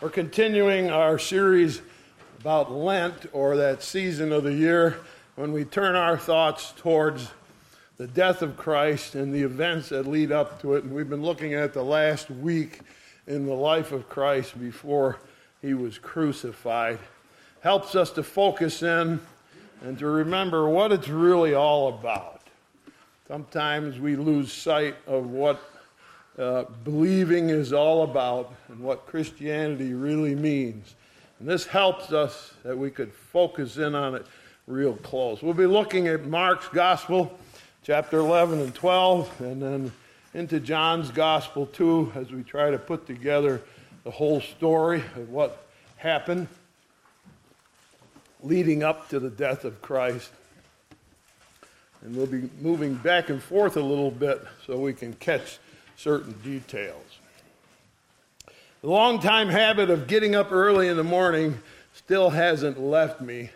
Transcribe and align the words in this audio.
We're 0.00 0.10
continuing 0.10 0.90
our 0.90 1.18
series 1.18 1.82
about 2.38 2.70
Lent, 2.70 3.26
or 3.32 3.56
that 3.56 3.82
season 3.82 4.32
of 4.32 4.44
the 4.44 4.54
year 4.54 5.00
when 5.34 5.50
we 5.50 5.64
turn 5.64 5.96
our 5.96 6.16
thoughts 6.16 6.72
towards 6.76 7.32
the 7.96 8.06
death 8.06 8.40
of 8.40 8.56
Christ 8.56 9.16
and 9.16 9.34
the 9.34 9.42
events 9.42 9.88
that 9.88 10.06
lead 10.06 10.30
up 10.30 10.62
to 10.62 10.74
it. 10.74 10.84
And 10.84 10.94
we've 10.94 11.10
been 11.10 11.24
looking 11.24 11.52
at 11.52 11.74
the 11.74 11.82
last 11.82 12.30
week 12.30 12.78
in 13.26 13.44
the 13.44 13.54
life 13.54 13.90
of 13.90 14.08
Christ 14.08 14.60
before 14.60 15.18
he 15.62 15.74
was 15.74 15.98
crucified. 15.98 17.00
Helps 17.62 17.96
us 17.96 18.12
to 18.12 18.22
focus 18.22 18.84
in 18.84 19.18
and 19.82 19.98
to 19.98 20.06
remember 20.06 20.68
what 20.68 20.92
it's 20.92 21.08
really 21.08 21.54
all 21.54 21.88
about. 21.88 22.42
Sometimes 23.26 23.98
we 23.98 24.14
lose 24.14 24.52
sight 24.52 24.94
of 25.08 25.28
what 25.28 25.60
uh, 26.38 26.64
believing 26.84 27.50
is 27.50 27.72
all 27.72 28.04
about 28.04 28.54
and 28.68 28.78
what 28.80 29.06
Christianity 29.06 29.92
really 29.92 30.34
means. 30.34 30.94
And 31.40 31.48
this 31.48 31.66
helps 31.66 32.12
us 32.12 32.52
that 32.62 32.76
we 32.76 32.90
could 32.90 33.12
focus 33.12 33.76
in 33.76 33.94
on 33.94 34.14
it 34.14 34.26
real 34.66 34.94
close. 34.94 35.42
We'll 35.42 35.54
be 35.54 35.66
looking 35.66 36.08
at 36.08 36.26
Mark's 36.26 36.68
Gospel, 36.68 37.36
chapter 37.82 38.18
11 38.18 38.60
and 38.60 38.74
12, 38.74 39.40
and 39.40 39.62
then 39.62 39.92
into 40.34 40.60
John's 40.60 41.10
Gospel 41.10 41.66
too, 41.66 42.12
as 42.14 42.30
we 42.30 42.42
try 42.42 42.70
to 42.70 42.78
put 42.78 43.06
together 43.06 43.62
the 44.04 44.10
whole 44.10 44.40
story 44.40 45.02
of 45.16 45.30
what 45.30 45.66
happened 45.96 46.46
leading 48.42 48.82
up 48.82 49.08
to 49.08 49.18
the 49.18 49.30
death 49.30 49.64
of 49.64 49.82
Christ. 49.82 50.30
And 52.02 52.14
we'll 52.14 52.26
be 52.26 52.48
moving 52.60 52.94
back 52.94 53.30
and 53.30 53.42
forth 53.42 53.76
a 53.76 53.82
little 53.82 54.12
bit 54.12 54.46
so 54.64 54.78
we 54.78 54.92
can 54.92 55.14
catch 55.14 55.58
certain 55.98 56.32
details. 56.44 57.18
The 58.82 58.88
long 58.88 59.18
time 59.18 59.48
habit 59.48 59.90
of 59.90 60.06
getting 60.06 60.36
up 60.36 60.52
early 60.52 60.86
in 60.86 60.96
the 60.96 61.02
morning 61.02 61.58
still 61.92 62.30
hasn't 62.30 62.80
left 62.80 63.20
me. 63.20 63.50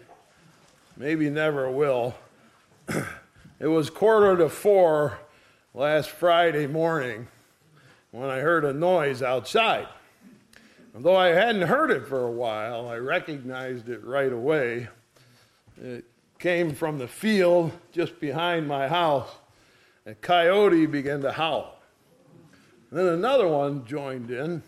Maybe 0.97 1.31
never 1.31 1.71
will. 1.71 2.17
it 3.61 3.69
was 3.69 3.91
quarter 3.91 4.37
to 4.39 4.49
four 4.49 5.21
last 5.73 6.11
Friday 6.11 6.67
morning 6.67 7.29
when 8.11 8.29
I 8.29 8.41
heard 8.41 8.65
a 8.65 8.73
noise 8.73 9.23
outside. 9.23 9.87
Although 10.97 11.17
I 11.17 11.29
hadn't 11.29 11.63
heard 11.63 11.93
it 11.93 12.09
for 12.09 12.25
a 12.25 12.31
while, 12.31 12.89
I 12.89 12.97
recognized 12.97 13.89
it 13.89 14.03
right 14.05 14.33
away. 14.33 14.89
It 15.81 16.05
came 16.41 16.75
from 16.75 16.99
the 16.99 17.09
field 17.09 17.71
just 17.93 18.19
behind 18.19 18.67
my 18.67 18.89
house. 18.89 19.31
A 20.07 20.15
coyote 20.15 20.87
began 20.87 21.21
to 21.21 21.31
howl. 21.31 21.79
And 22.93 22.99
then 22.99 23.07
another 23.07 23.49
one 23.49 23.87
joined 23.87 24.31
in, 24.31 24.63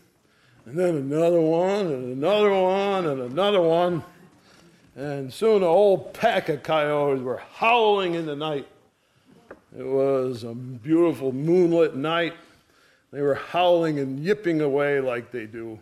and 0.65 0.79
then 0.79 0.97
another 0.97 1.43
one, 1.43 1.89
and 1.89 2.17
another 2.17 2.51
one, 2.55 3.05
and 3.05 3.21
another 3.21 3.61
one. 3.61 4.03
And 4.97 5.31
soon 5.31 5.63
a 5.63 5.67
whole 5.67 5.99
pack 5.99 6.49
of 6.49 6.63
coyotes 6.63 7.23
were 7.23 7.43
howling 7.57 8.15
in 8.15 8.25
the 8.25 8.35
night. 8.35 8.67
It 9.79 9.85
was 9.85 10.43
a 10.43 10.55
beautiful 10.55 11.33
moonlit 11.33 11.97
night. 11.97 12.33
They 13.13 13.21
were 13.21 13.35
howling 13.35 13.99
and 13.99 14.19
yipping 14.19 14.63
away 14.63 15.01
like 15.01 15.31
they 15.31 15.45
do. 15.45 15.79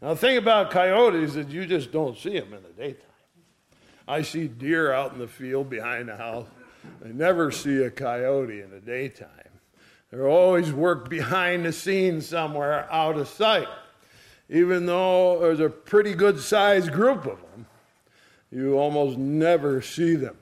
Now, 0.00 0.14
the 0.14 0.16
thing 0.16 0.38
about 0.38 0.70
coyotes 0.70 1.36
is 1.36 1.52
you 1.52 1.66
just 1.66 1.92
don't 1.92 2.16
see 2.16 2.40
them 2.40 2.54
in 2.54 2.62
the 2.62 2.70
daytime. 2.70 3.04
I 4.08 4.22
see 4.22 4.48
deer 4.48 4.94
out 4.94 5.12
in 5.12 5.18
the 5.18 5.28
field 5.28 5.68
behind 5.68 6.08
the 6.08 6.16
house. 6.16 6.46
I 7.04 7.08
never 7.08 7.50
see 7.50 7.82
a 7.82 7.90
coyote 7.90 8.62
in 8.62 8.70
the 8.70 8.80
daytime. 8.80 9.28
They're 10.10 10.28
always 10.28 10.72
work 10.72 11.08
behind 11.08 11.64
the 11.64 11.72
scenes 11.72 12.26
somewhere 12.26 12.90
out 12.92 13.16
of 13.16 13.28
sight. 13.28 13.68
Even 14.48 14.86
though 14.86 15.38
there's 15.40 15.60
a 15.60 15.70
pretty 15.70 16.14
good 16.14 16.40
sized 16.40 16.90
group 16.90 17.26
of 17.26 17.40
them, 17.40 17.66
you 18.50 18.74
almost 18.74 19.16
never 19.16 19.80
see 19.80 20.16
them. 20.16 20.36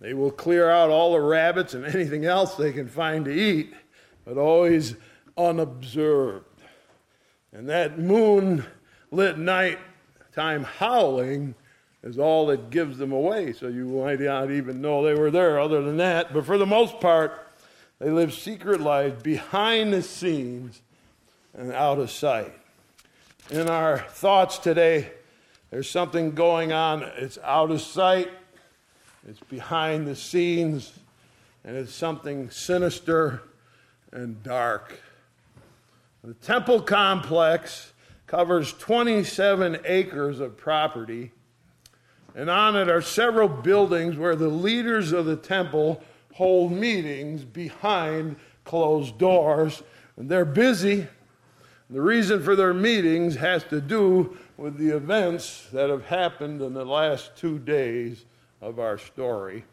They 0.00 0.14
will 0.14 0.30
clear 0.30 0.70
out 0.70 0.90
all 0.90 1.12
the 1.12 1.20
rabbits 1.20 1.74
and 1.74 1.84
anything 1.84 2.24
else 2.24 2.54
they 2.54 2.72
can 2.72 2.88
find 2.88 3.24
to 3.24 3.32
eat, 3.32 3.74
but 4.24 4.38
always 4.38 4.94
unobserved. 5.36 6.46
And 7.52 7.68
that 7.68 7.98
moonlit 7.98 8.64
night 9.38 9.78
time 10.32 10.62
howling 10.62 11.56
is 12.04 12.18
all 12.18 12.46
that 12.46 12.70
gives 12.70 12.96
them 12.96 13.12
away, 13.12 13.52
so 13.52 13.66
you 13.66 13.86
might 13.86 14.20
not 14.20 14.50
even 14.50 14.80
know 14.80 15.02
they 15.02 15.14
were 15.14 15.30
there 15.30 15.60
other 15.60 15.82
than 15.82 15.96
that. 15.96 16.32
But 16.32 16.46
for 16.46 16.56
the 16.56 16.66
most 16.66 17.00
part, 17.00 17.49
they 18.00 18.10
live 18.10 18.32
secret 18.32 18.80
lives 18.80 19.22
behind 19.22 19.92
the 19.92 20.02
scenes 20.02 20.80
and 21.54 21.70
out 21.72 21.98
of 21.98 22.10
sight. 22.10 22.52
In 23.50 23.68
our 23.68 23.98
thoughts 23.98 24.58
today, 24.58 25.12
there's 25.70 25.88
something 25.88 26.32
going 26.32 26.72
on. 26.72 27.02
It's 27.02 27.38
out 27.44 27.70
of 27.70 27.82
sight, 27.82 28.30
it's 29.28 29.40
behind 29.40 30.06
the 30.06 30.16
scenes, 30.16 30.92
and 31.62 31.76
it's 31.76 31.94
something 31.94 32.50
sinister 32.50 33.42
and 34.12 34.42
dark. 34.42 34.98
The 36.24 36.34
temple 36.34 36.80
complex 36.80 37.92
covers 38.26 38.72
27 38.72 39.80
acres 39.84 40.40
of 40.40 40.56
property, 40.56 41.32
and 42.34 42.48
on 42.48 42.76
it 42.76 42.88
are 42.88 43.02
several 43.02 43.48
buildings 43.48 44.16
where 44.16 44.36
the 44.36 44.48
leaders 44.48 45.12
of 45.12 45.26
the 45.26 45.36
temple 45.36 46.02
hold 46.40 46.72
meetings 46.72 47.44
behind 47.44 48.34
closed 48.64 49.18
doors. 49.18 49.82
And 50.16 50.26
they're 50.26 50.46
busy. 50.46 51.06
The 51.90 52.00
reason 52.00 52.42
for 52.42 52.56
their 52.56 52.72
meetings 52.72 53.36
has 53.36 53.62
to 53.64 53.78
do 53.78 54.38
with 54.56 54.78
the 54.78 54.88
events 54.88 55.66
that 55.74 55.90
have 55.90 56.06
happened 56.06 56.62
in 56.62 56.72
the 56.72 56.86
last 56.86 57.36
two 57.36 57.58
days 57.58 58.24
of 58.62 58.78
our 58.78 58.96
story. 58.96 59.64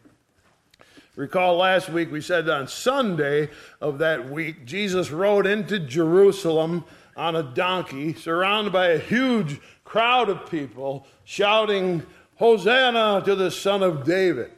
Recall 1.16 1.56
last 1.56 1.88
week 1.88 2.12
we 2.12 2.20
said 2.20 2.46
on 2.50 2.68
Sunday 2.68 3.48
of 3.80 3.96
that 4.00 4.28
week, 4.28 4.66
Jesus 4.66 5.10
rode 5.10 5.46
into 5.46 5.78
Jerusalem 5.78 6.84
on 7.16 7.34
a 7.34 7.42
donkey, 7.42 8.12
surrounded 8.12 8.74
by 8.74 8.88
a 8.88 8.98
huge 8.98 9.58
crowd 9.84 10.28
of 10.28 10.50
people 10.50 11.06
shouting, 11.24 12.02
Hosanna 12.36 13.22
to 13.24 13.34
the 13.34 13.50
Son 13.50 13.82
of 13.82 14.04
David. 14.04 14.52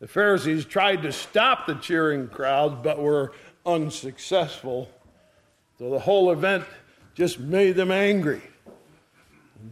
The 0.00 0.08
Pharisees 0.08 0.64
tried 0.66 1.02
to 1.02 1.12
stop 1.12 1.66
the 1.66 1.74
cheering 1.74 2.28
crowds, 2.28 2.76
but 2.82 3.00
were 3.00 3.32
unsuccessful. 3.64 4.90
So 5.78 5.90
the 5.90 5.98
whole 5.98 6.30
event 6.30 6.64
just 7.14 7.38
made 7.38 7.76
them 7.76 7.90
angry. 7.90 8.42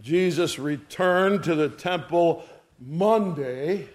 Jesus 0.03 0.59
returned 0.59 1.45
to 1.45 1.55
the 1.55 1.69
temple 1.69 2.45
Monday, 2.81 3.89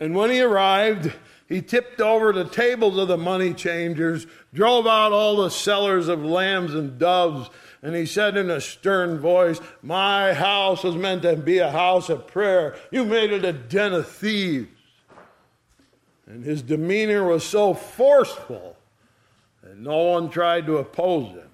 and 0.00 0.14
when 0.14 0.30
he 0.30 0.40
arrived, 0.40 1.12
he 1.48 1.62
tipped 1.62 2.00
over 2.00 2.32
the 2.32 2.44
tables 2.44 2.98
of 2.98 3.08
the 3.08 3.16
money 3.16 3.54
changers, 3.54 4.26
drove 4.52 4.86
out 4.86 5.12
all 5.12 5.36
the 5.36 5.50
sellers 5.50 6.08
of 6.08 6.24
lambs 6.24 6.74
and 6.74 6.98
doves, 6.98 7.48
and 7.82 7.94
he 7.94 8.06
said 8.06 8.36
in 8.36 8.50
a 8.50 8.60
stern 8.60 9.18
voice, 9.18 9.60
My 9.82 10.34
house 10.34 10.82
was 10.82 10.96
meant 10.96 11.22
to 11.22 11.36
be 11.36 11.58
a 11.58 11.70
house 11.70 12.08
of 12.08 12.26
prayer. 12.26 12.76
You 12.90 13.04
made 13.04 13.32
it 13.32 13.44
a 13.44 13.52
den 13.52 13.92
of 13.92 14.08
thieves. 14.08 14.68
And 16.26 16.44
his 16.44 16.62
demeanor 16.62 17.24
was 17.24 17.44
so 17.44 17.74
forceful 17.74 18.76
that 19.62 19.76
no 19.76 20.04
one 20.04 20.30
tried 20.30 20.66
to 20.66 20.78
oppose 20.78 21.32
him. 21.32 21.50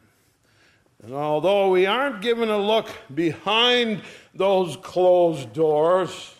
And 1.03 1.15
although 1.15 1.71
we 1.71 1.87
aren't 1.87 2.21
given 2.21 2.51
a 2.51 2.59
look 2.59 2.89
behind 3.15 4.03
those 4.35 4.77
closed 4.77 5.53
doors, 5.53 6.35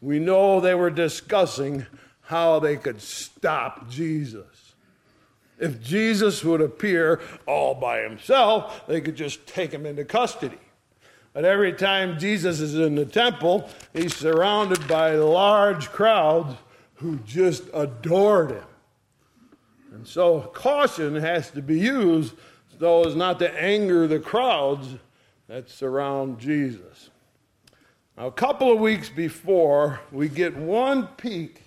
we 0.00 0.18
know 0.18 0.60
they 0.60 0.74
were 0.74 0.90
discussing 0.90 1.86
how 2.22 2.58
they 2.58 2.76
could 2.76 3.00
stop 3.00 3.88
Jesus. 3.90 4.46
If 5.58 5.80
Jesus 5.80 6.42
would 6.42 6.60
appear 6.60 7.20
all 7.46 7.74
by 7.74 8.00
himself, 8.00 8.86
they 8.86 9.00
could 9.00 9.14
just 9.16 9.46
take 9.46 9.70
him 9.70 9.86
into 9.86 10.04
custody. 10.04 10.58
But 11.32 11.44
every 11.44 11.72
time 11.72 12.18
Jesus 12.18 12.60
is 12.60 12.74
in 12.74 12.94
the 12.94 13.06
temple, 13.06 13.68
he's 13.92 14.14
surrounded 14.16 14.88
by 14.88 15.12
large 15.12 15.88
crowds 15.90 16.56
who 17.02 17.16
just 17.26 17.64
adored 17.74 18.52
him. 18.52 18.64
And 19.92 20.06
so 20.06 20.40
caution 20.40 21.16
has 21.16 21.50
to 21.50 21.60
be 21.60 21.78
used 21.78 22.34
so 22.78 23.04
as 23.04 23.14
not 23.14 23.38
to 23.38 23.62
anger 23.62 24.06
the 24.06 24.18
crowds 24.18 24.88
that 25.48 25.68
surround 25.68 26.38
Jesus. 26.38 27.10
Now, 28.16 28.26
a 28.26 28.32
couple 28.32 28.72
of 28.72 28.80
weeks 28.80 29.08
before, 29.08 30.00
we 30.10 30.28
get 30.28 30.56
one 30.56 31.06
peek 31.16 31.62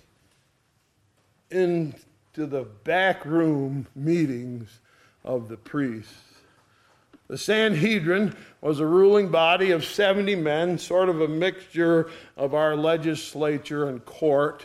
into 1.50 1.94
the 2.34 2.66
back 2.84 3.24
room 3.24 3.86
meetings 3.94 4.80
of 5.24 5.48
the 5.48 5.56
priests. 5.56 6.12
The 7.28 7.38
Sanhedrin 7.38 8.36
was 8.60 8.78
a 8.78 8.86
ruling 8.86 9.30
body 9.30 9.70
of 9.70 9.84
70 9.84 10.36
men, 10.36 10.78
sort 10.78 11.08
of 11.08 11.20
a 11.20 11.28
mixture 11.28 12.10
of 12.36 12.54
our 12.54 12.76
legislature 12.76 13.88
and 13.88 14.04
court. 14.04 14.64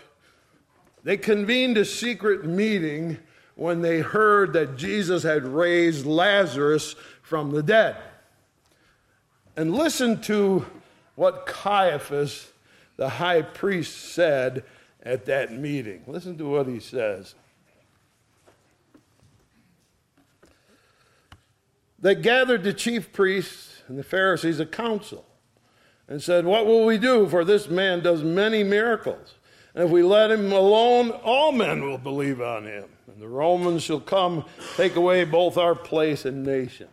They 1.04 1.18
convened 1.18 1.78
a 1.78 1.86
secret 1.86 2.46
meeting 2.46 3.18
when 3.56 3.82
they 3.82 4.00
heard 4.00 4.54
that 4.54 4.78
Jesus 4.78 5.24
had 5.24 5.46
raised 5.46 6.06
Lazarus 6.06 6.96
from 7.22 7.52
the 7.52 7.64
dead. 7.64 7.98
And 9.56 9.76
listen 9.76 10.22
to 10.24 10.66
what 11.16 11.46
Caiaphas, 11.46 12.52
the 12.98 13.10
high 13.10 13.42
priest, 13.42 14.14
said 14.14 14.64
at 15.04 15.26
that 15.26 15.52
meeting. 15.52 16.04
Listen 16.08 16.38
to 16.38 16.50
what 16.50 16.68
he 16.68 16.80
says. 16.80 17.36
They 22.00 22.16
gathered 22.16 22.64
the 22.64 22.74
chief 22.74 23.12
priests 23.12 23.84
and 23.88 23.98
the 23.98 24.04
Pharisees 24.04 24.60
a 24.60 24.66
council 24.66 25.26
and 26.08 26.22
said, 26.22 26.46
What 26.46 26.66
will 26.66 26.86
we 26.86 26.98
do? 26.98 27.28
For 27.28 27.46
this 27.46 27.70
man 27.70 28.02
does 28.02 28.24
many 28.24 28.64
miracles. 28.64 29.36
And 29.74 29.86
if 29.86 29.90
we 29.90 30.04
let 30.04 30.32
him 30.32 30.52
alone, 30.52 31.12
all 31.12 31.52
men 31.52 31.84
will 31.84 31.98
believe 31.98 32.42
on 32.42 32.66
him. 32.66 32.86
And 33.08 33.22
the 33.22 33.28
Romans 33.28 33.84
shall 33.84 34.00
come, 34.00 34.46
take 34.76 34.96
away 34.96 35.24
both 35.24 35.58
our 35.58 35.76
place 35.76 36.26
and 36.26 36.44
nation. 36.44 36.88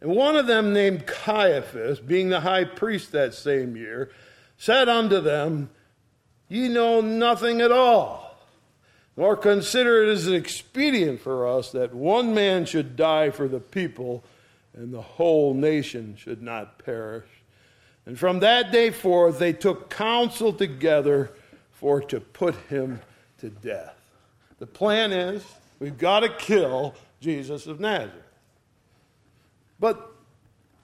And 0.00 0.10
one 0.14 0.36
of 0.36 0.46
them, 0.46 0.72
named 0.72 1.06
Caiaphas, 1.06 2.00
being 2.00 2.28
the 2.28 2.40
high 2.40 2.64
priest 2.64 3.12
that 3.12 3.34
same 3.34 3.76
year, 3.76 4.10
said 4.56 4.88
unto 4.88 5.20
them, 5.20 5.70
Ye 6.48 6.68
know 6.68 7.00
nothing 7.00 7.60
at 7.60 7.72
all, 7.72 8.38
nor 9.16 9.36
consider 9.36 10.04
it 10.04 10.08
as 10.08 10.28
expedient 10.28 11.20
for 11.20 11.46
us 11.46 11.72
that 11.72 11.94
one 11.94 12.32
man 12.32 12.64
should 12.64 12.96
die 12.96 13.30
for 13.30 13.48
the 13.48 13.60
people, 13.60 14.24
and 14.74 14.92
the 14.92 15.02
whole 15.02 15.52
nation 15.52 16.16
should 16.16 16.42
not 16.42 16.78
perish. 16.78 17.28
And 18.06 18.18
from 18.18 18.40
that 18.40 18.72
day 18.72 18.90
forth 18.90 19.38
they 19.38 19.52
took 19.52 19.90
counsel 19.90 20.52
together 20.52 21.32
for 21.78 22.00
to 22.00 22.20
put 22.20 22.56
him 22.68 23.00
to 23.38 23.48
death. 23.48 23.94
The 24.58 24.66
plan 24.66 25.12
is 25.12 25.44
we've 25.78 25.98
got 25.98 26.20
to 26.20 26.28
kill 26.28 26.94
Jesus 27.20 27.66
of 27.66 27.78
Nazareth. 27.78 28.24
But 29.78 30.12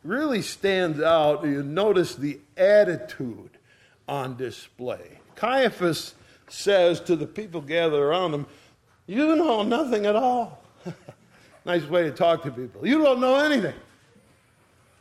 really 0.04 0.42
stands 0.42 1.00
out, 1.00 1.44
you 1.44 1.62
notice 1.62 2.14
the 2.14 2.38
attitude 2.56 3.50
on 4.06 4.36
display. 4.36 5.18
Caiaphas 5.34 6.14
says 6.48 7.00
to 7.00 7.16
the 7.16 7.26
people 7.26 7.60
gathered 7.60 8.00
around 8.00 8.34
him, 8.34 8.46
You 9.06 9.34
know 9.34 9.62
nothing 9.62 10.06
at 10.06 10.14
all. 10.14 10.62
nice 11.64 11.84
way 11.84 12.04
to 12.04 12.12
talk 12.12 12.44
to 12.44 12.52
people. 12.52 12.86
You 12.86 12.98
don't 12.98 13.20
know 13.20 13.36
anything. 13.36 13.74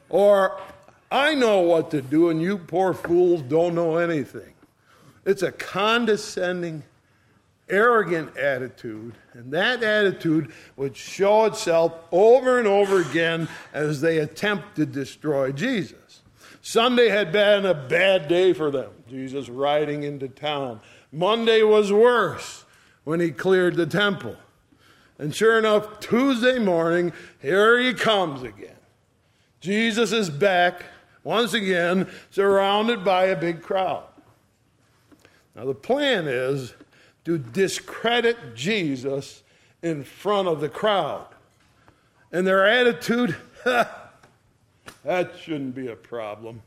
Or, 0.09 0.59
I 1.11 1.35
know 1.35 1.59
what 1.59 1.91
to 1.91 2.01
do, 2.01 2.29
and 2.29 2.41
you 2.41 2.57
poor 2.57 2.93
fools 2.93 3.41
don't 3.43 3.75
know 3.75 3.97
anything. 3.97 4.53
It's 5.25 5.41
a 5.41 5.51
condescending, 5.51 6.83
arrogant 7.69 8.35
attitude, 8.37 9.15
and 9.33 9.51
that 9.53 9.83
attitude 9.83 10.51
would 10.75 10.97
show 10.97 11.45
itself 11.45 11.93
over 12.11 12.59
and 12.59 12.67
over 12.67 13.01
again 13.01 13.47
as 13.73 14.01
they 14.01 14.19
attempt 14.19 14.75
to 14.75 14.85
destroy 14.85 15.51
Jesus. 15.51 16.21
Sunday 16.61 17.09
had 17.09 17.31
been 17.31 17.65
a 17.65 17.73
bad 17.73 18.27
day 18.27 18.53
for 18.53 18.71
them, 18.71 18.91
Jesus 19.09 19.49
riding 19.49 20.03
into 20.03 20.27
town. 20.27 20.79
Monday 21.11 21.61
was 21.61 21.91
worse 21.91 22.65
when 23.03 23.19
he 23.19 23.31
cleared 23.31 23.75
the 23.75 23.85
temple. 23.85 24.35
And 25.19 25.33
sure 25.33 25.59
enough, 25.59 25.99
Tuesday 25.99 26.59
morning, 26.59 27.13
here 27.41 27.79
he 27.79 27.93
comes 27.93 28.43
again. 28.43 28.75
Jesus 29.59 30.11
is 30.11 30.29
back 30.29 30.83
once 31.23 31.53
again, 31.53 32.09
surrounded 32.31 33.03
by 33.03 33.25
a 33.25 33.39
big 33.39 33.61
crowd. 33.61 34.03
Now, 35.55 35.65
the 35.65 35.75
plan 35.75 36.27
is 36.27 36.73
to 37.25 37.37
discredit 37.37 38.55
Jesus 38.55 39.43
in 39.81 40.03
front 40.03 40.47
of 40.47 40.61
the 40.61 40.69
crowd. 40.69 41.27
And 42.31 42.47
their 42.47 42.65
attitude, 42.65 43.35
that 43.63 45.31
shouldn't 45.39 45.75
be 45.75 45.87
a 45.87 45.95
problem. 45.95 46.61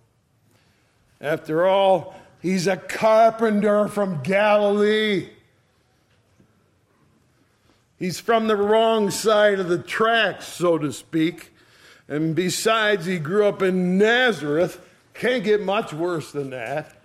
After 1.21 1.67
all, 1.67 2.15
he's 2.41 2.67
a 2.67 2.77
carpenter 2.77 3.89
from 3.89 4.23
Galilee. 4.23 5.31
He's 7.99 8.21
from 8.21 8.47
the 8.47 8.57
wrong 8.57 9.11
side 9.11 9.59
of 9.59 9.69
the 9.69 9.79
tracks, 9.79 10.47
so 10.47 10.79
to 10.79 10.93
speak. 10.93 11.53
And 12.09 12.35
besides, 12.35 13.07
he 13.07 13.19
grew 13.19 13.47
up 13.47 13.63
in 13.63 13.99
Nazareth. 13.99 14.81
Can't 15.15 15.43
get 15.43 15.63
much 15.63 15.93
worse 15.93 16.31
than 16.31 16.51
that. 16.51 16.96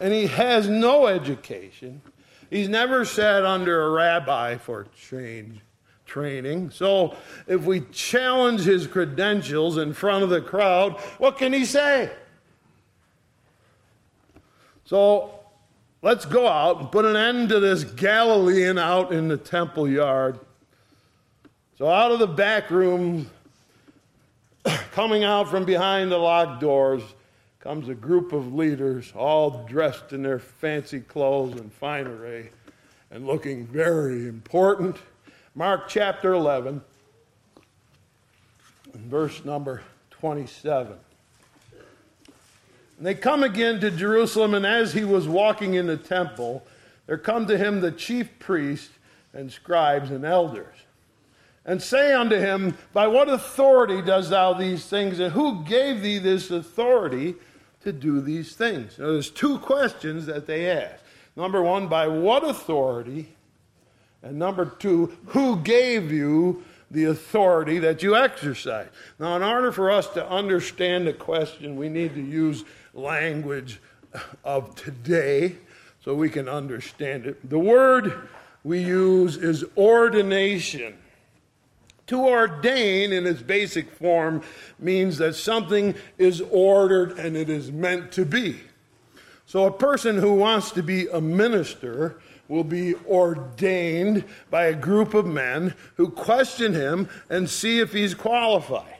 And 0.00 0.12
he 0.12 0.26
has 0.26 0.68
no 0.68 1.06
education. 1.06 2.02
He's 2.50 2.68
never 2.68 3.04
sat 3.04 3.44
under 3.44 3.82
a 3.82 3.90
rabbi 3.90 4.56
for 4.56 4.86
change, 4.96 5.60
training. 6.04 6.70
So 6.70 7.16
if 7.46 7.64
we 7.64 7.80
challenge 7.92 8.62
his 8.62 8.86
credentials 8.86 9.76
in 9.76 9.92
front 9.94 10.22
of 10.22 10.30
the 10.30 10.40
crowd, 10.40 10.98
what 11.18 11.38
can 11.38 11.52
he 11.52 11.64
say? 11.64 12.10
So 14.84 15.40
let's 16.02 16.24
go 16.24 16.46
out 16.46 16.80
and 16.80 16.92
put 16.92 17.04
an 17.04 17.16
end 17.16 17.48
to 17.48 17.58
this 17.58 17.82
Galilean 17.82 18.78
out 18.78 19.12
in 19.12 19.28
the 19.28 19.36
temple 19.36 19.88
yard. 19.88 20.38
So 21.78 21.90
out 21.90 22.12
of 22.12 22.20
the 22.20 22.28
back 22.28 22.70
room, 22.70 23.28
coming 24.92 25.24
out 25.24 25.48
from 25.48 25.64
behind 25.64 26.12
the 26.12 26.18
locked 26.18 26.60
doors, 26.60 27.02
comes 27.66 27.88
a 27.88 27.94
group 27.96 28.32
of 28.32 28.54
leaders, 28.54 29.12
all 29.16 29.66
dressed 29.68 30.12
in 30.12 30.22
their 30.22 30.38
fancy 30.38 31.00
clothes 31.00 31.58
and 31.58 31.72
finery, 31.72 32.48
and 33.10 33.26
looking 33.26 33.66
very 33.66 34.28
important. 34.28 34.96
Mark 35.56 35.88
chapter 35.88 36.32
11, 36.32 36.80
verse 38.94 39.44
number 39.44 39.82
27. 40.12 40.92
And 42.98 43.04
they 43.04 43.16
come 43.16 43.42
again 43.42 43.80
to 43.80 43.90
Jerusalem, 43.90 44.54
and 44.54 44.64
as 44.64 44.92
he 44.92 45.02
was 45.02 45.26
walking 45.26 45.74
in 45.74 45.88
the 45.88 45.96
temple, 45.96 46.64
there 47.08 47.18
come 47.18 47.48
to 47.48 47.58
him 47.58 47.80
the 47.80 47.90
chief 47.90 48.38
priests 48.38 48.94
and 49.32 49.50
scribes 49.50 50.12
and 50.12 50.24
elders, 50.24 50.76
and 51.64 51.82
say 51.82 52.12
unto 52.12 52.36
him, 52.36 52.78
By 52.92 53.08
what 53.08 53.28
authority 53.28 54.02
does 54.02 54.30
thou 54.30 54.52
these 54.52 54.86
things, 54.86 55.18
and 55.18 55.32
who 55.32 55.64
gave 55.64 56.00
thee 56.00 56.18
this 56.18 56.52
authority 56.52 57.34
to 57.86 57.92
do 57.92 58.20
these 58.20 58.56
things? 58.56 58.98
Now, 58.98 59.12
there's 59.12 59.30
two 59.30 59.58
questions 59.58 60.26
that 60.26 60.46
they 60.46 60.68
ask. 60.68 61.02
Number 61.36 61.62
one, 61.62 61.86
by 61.86 62.08
what 62.08 62.42
authority? 62.42 63.28
And 64.22 64.38
number 64.38 64.64
two, 64.64 65.16
who 65.26 65.56
gave 65.58 66.10
you 66.10 66.64
the 66.90 67.04
authority 67.04 67.78
that 67.78 68.02
you 68.02 68.16
exercise? 68.16 68.88
Now, 69.20 69.36
in 69.36 69.44
order 69.44 69.70
for 69.70 69.90
us 69.90 70.08
to 70.10 70.28
understand 70.28 71.06
the 71.06 71.12
question, 71.12 71.76
we 71.76 71.88
need 71.88 72.14
to 72.14 72.20
use 72.20 72.64
language 72.92 73.80
of 74.42 74.74
today 74.74 75.54
so 76.04 76.12
we 76.12 76.28
can 76.28 76.48
understand 76.48 77.26
it. 77.26 77.48
The 77.48 77.58
word 77.58 78.28
we 78.64 78.80
use 78.80 79.36
is 79.36 79.64
ordination. 79.76 80.96
To 82.08 82.20
ordain 82.20 83.12
in 83.12 83.26
its 83.26 83.42
basic 83.42 83.90
form 83.90 84.42
means 84.78 85.18
that 85.18 85.34
something 85.34 85.94
is 86.18 86.40
ordered 86.40 87.18
and 87.18 87.36
it 87.36 87.50
is 87.50 87.72
meant 87.72 88.12
to 88.12 88.24
be. 88.24 88.60
So 89.46 89.66
a 89.66 89.72
person 89.72 90.18
who 90.18 90.34
wants 90.34 90.70
to 90.72 90.82
be 90.82 91.08
a 91.08 91.20
minister 91.20 92.20
will 92.48 92.64
be 92.64 92.94
ordained 93.06 94.24
by 94.50 94.66
a 94.66 94.74
group 94.74 95.14
of 95.14 95.26
men 95.26 95.74
who 95.96 96.08
question 96.08 96.74
him 96.74 97.08
and 97.28 97.50
see 97.50 97.80
if 97.80 97.92
he's 97.92 98.14
qualified. 98.14 98.92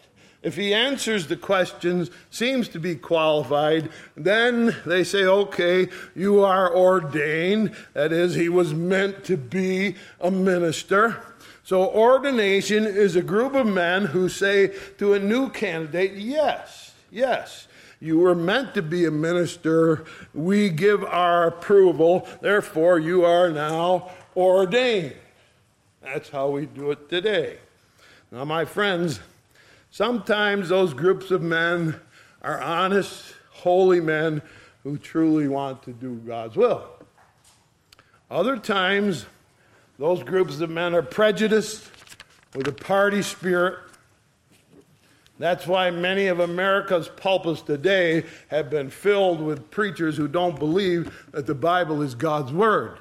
If 0.43 0.55
he 0.55 0.73
answers 0.73 1.27
the 1.27 1.37
questions, 1.37 2.11
seems 2.31 2.69
to 2.69 2.79
be 2.79 2.95
qualified, 2.95 3.91
then 4.17 4.77
they 4.87 5.03
say, 5.03 5.25
okay, 5.25 5.89
you 6.15 6.45
are 6.45 6.73
ordained. 6.73 7.75
That 7.95 8.13
is, 8.13 8.35
he 8.35 8.49
was 8.49 8.73
meant 8.73 9.25
to 9.25 9.37
be 9.37 9.97
a 10.21 10.31
minister. 10.31 11.21
So, 11.67 11.89
ordination 11.89 12.85
is 12.85 13.17
a 13.17 13.23
group 13.23 13.57
of 13.57 13.67
men 13.67 14.05
who 14.05 14.29
say 14.29 14.73
to 14.99 15.15
a 15.15 15.19
new 15.19 15.51
candidate, 15.51 16.13
Yes, 16.13 16.93
yes, 17.11 17.67
you 17.99 18.21
were 18.21 18.37
meant 18.37 18.73
to 18.75 18.83
be 18.83 19.05
a 19.05 19.11
minister. 19.11 20.05
We 20.33 20.69
give 20.69 21.03
our 21.03 21.49
approval. 21.49 22.29
Therefore, 22.41 23.01
you 23.01 23.25
are 23.25 23.51
now 23.51 24.13
ordained. 24.37 25.17
That's 26.03 26.29
how 26.29 26.51
we 26.51 26.67
do 26.67 26.93
it 26.93 27.09
today. 27.09 27.59
Now, 28.31 28.45
my 28.45 28.65
friends, 28.65 29.19
sometimes 29.91 30.69
those 30.69 30.95
groups 30.95 31.33
of 31.33 31.43
men 31.43 31.97
are 32.43 32.63
honest, 32.63 33.35
holy 33.51 34.01
men 34.01 34.41
who 34.85 34.99
truly 34.99 35.49
want 35.49 35.83
to 35.83 35.93
do 35.93 36.15
God's 36.25 36.55
will. 36.55 36.89
Other 38.31 38.57
times, 38.57 39.27
those 39.99 40.23
groups 40.23 40.61
of 40.61 40.71
men 40.71 40.95
are 40.95 41.03
prejudiced 41.03 41.91
with 42.55 42.69
a 42.69 42.73
party 42.73 43.23
spirit. 43.23 43.79
That's 45.39 45.67
why 45.67 45.91
many 45.91 46.29
of 46.29 46.41
America's 46.41 47.09
pulpits 47.09 47.63
today 47.63 48.25
have 48.49 48.71
been 48.71 48.91
filled 48.91 49.41
with 49.41 49.71
preachers 49.71 50.17
who 50.17 50.29
don't 50.29 50.59
believe 50.59 51.27
that 51.33 51.47
the 51.47 51.55
Bible 51.55 52.03
is 52.03 52.15
God's 52.15 52.53
Word. 52.53 52.99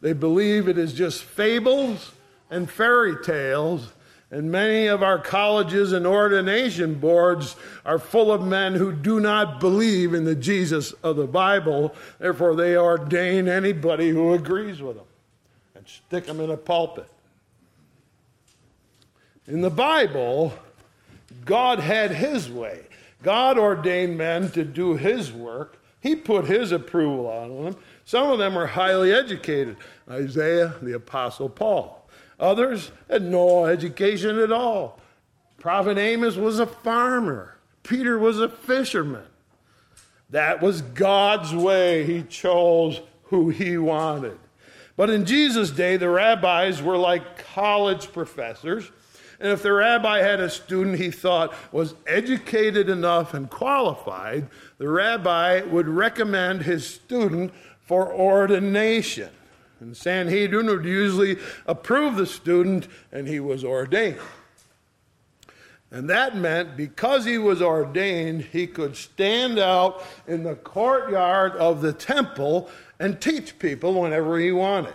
They 0.00 0.12
believe 0.12 0.68
it 0.68 0.78
is 0.78 0.92
just 0.92 1.22
fables 1.22 2.12
and 2.50 2.70
fairy 2.70 3.16
tales, 3.24 3.92
And 4.28 4.50
many 4.50 4.88
of 4.88 5.04
our 5.04 5.20
colleges 5.20 5.92
and 5.92 6.04
ordination 6.04 6.94
boards 6.94 7.54
are 7.84 7.98
full 7.98 8.32
of 8.32 8.42
men 8.42 8.74
who 8.74 8.92
do 8.92 9.20
not 9.20 9.60
believe 9.60 10.14
in 10.14 10.24
the 10.24 10.34
Jesus 10.34 10.90
of 11.04 11.14
the 11.14 11.28
Bible. 11.28 11.94
Therefore, 12.18 12.56
they 12.56 12.76
ordain 12.76 13.46
anybody 13.46 14.10
who 14.10 14.34
agrees 14.34 14.82
with 14.82 14.96
them 14.96 15.06
and 15.86 15.94
stick 15.94 16.26
them 16.26 16.40
in 16.40 16.50
a 16.50 16.56
pulpit. 16.56 17.08
In 19.46 19.60
the 19.60 19.70
Bible, 19.70 20.52
God 21.44 21.78
had 21.78 22.10
his 22.10 22.50
way. 22.50 22.86
God 23.22 23.58
ordained 23.58 24.18
men 24.18 24.50
to 24.52 24.64
do 24.64 24.96
his 24.96 25.32
work. 25.32 25.80
He 26.00 26.16
put 26.16 26.46
his 26.46 26.72
approval 26.72 27.28
on 27.28 27.64
them. 27.64 27.76
Some 28.04 28.30
of 28.30 28.38
them 28.38 28.54
were 28.54 28.66
highly 28.66 29.12
educated 29.12 29.76
Isaiah, 30.08 30.74
the 30.82 30.94
Apostle 30.94 31.48
Paul. 31.48 32.08
Others 32.38 32.90
had 33.08 33.22
no 33.22 33.66
education 33.66 34.38
at 34.38 34.52
all. 34.52 35.00
Prophet 35.58 35.98
Amos 35.98 36.36
was 36.36 36.58
a 36.58 36.66
farmer, 36.66 37.56
Peter 37.82 38.18
was 38.18 38.40
a 38.40 38.48
fisherman. 38.48 39.24
That 40.30 40.60
was 40.60 40.82
God's 40.82 41.54
way. 41.54 42.04
He 42.04 42.24
chose 42.24 43.00
who 43.24 43.48
he 43.48 43.78
wanted. 43.78 44.38
But 44.96 45.10
in 45.10 45.26
Jesus' 45.26 45.70
day, 45.70 45.96
the 45.96 46.08
rabbis 46.08 46.82
were 46.82 46.96
like 46.96 47.44
college 47.52 48.12
professors. 48.12 48.90
And 49.38 49.52
if 49.52 49.62
the 49.62 49.72
rabbi 49.72 50.20
had 50.20 50.40
a 50.40 50.48
student 50.48 50.98
he 50.98 51.10
thought 51.10 51.54
was 51.70 51.94
educated 52.06 52.88
enough 52.88 53.34
and 53.34 53.50
qualified, 53.50 54.48
the 54.78 54.88
rabbi 54.88 55.60
would 55.62 55.88
recommend 55.88 56.62
his 56.62 56.86
student 56.86 57.52
for 57.82 58.12
ordination. 58.12 59.30
And 59.80 59.94
Sanhedrin 59.94 60.66
would 60.66 60.86
usually 60.86 61.36
approve 61.66 62.16
the 62.16 62.24
student, 62.24 62.88
and 63.12 63.28
he 63.28 63.40
was 63.40 63.62
ordained. 63.62 64.18
And 65.90 66.10
that 66.10 66.36
meant 66.36 66.76
because 66.76 67.24
he 67.24 67.38
was 67.38 67.62
ordained, 67.62 68.42
he 68.42 68.66
could 68.66 68.96
stand 68.96 69.58
out 69.58 70.02
in 70.26 70.42
the 70.42 70.56
courtyard 70.56 71.52
of 71.52 71.80
the 71.80 71.92
temple 71.92 72.68
and 72.98 73.20
teach 73.20 73.58
people 73.58 74.00
whenever 74.00 74.38
he 74.38 74.52
wanted. 74.52 74.94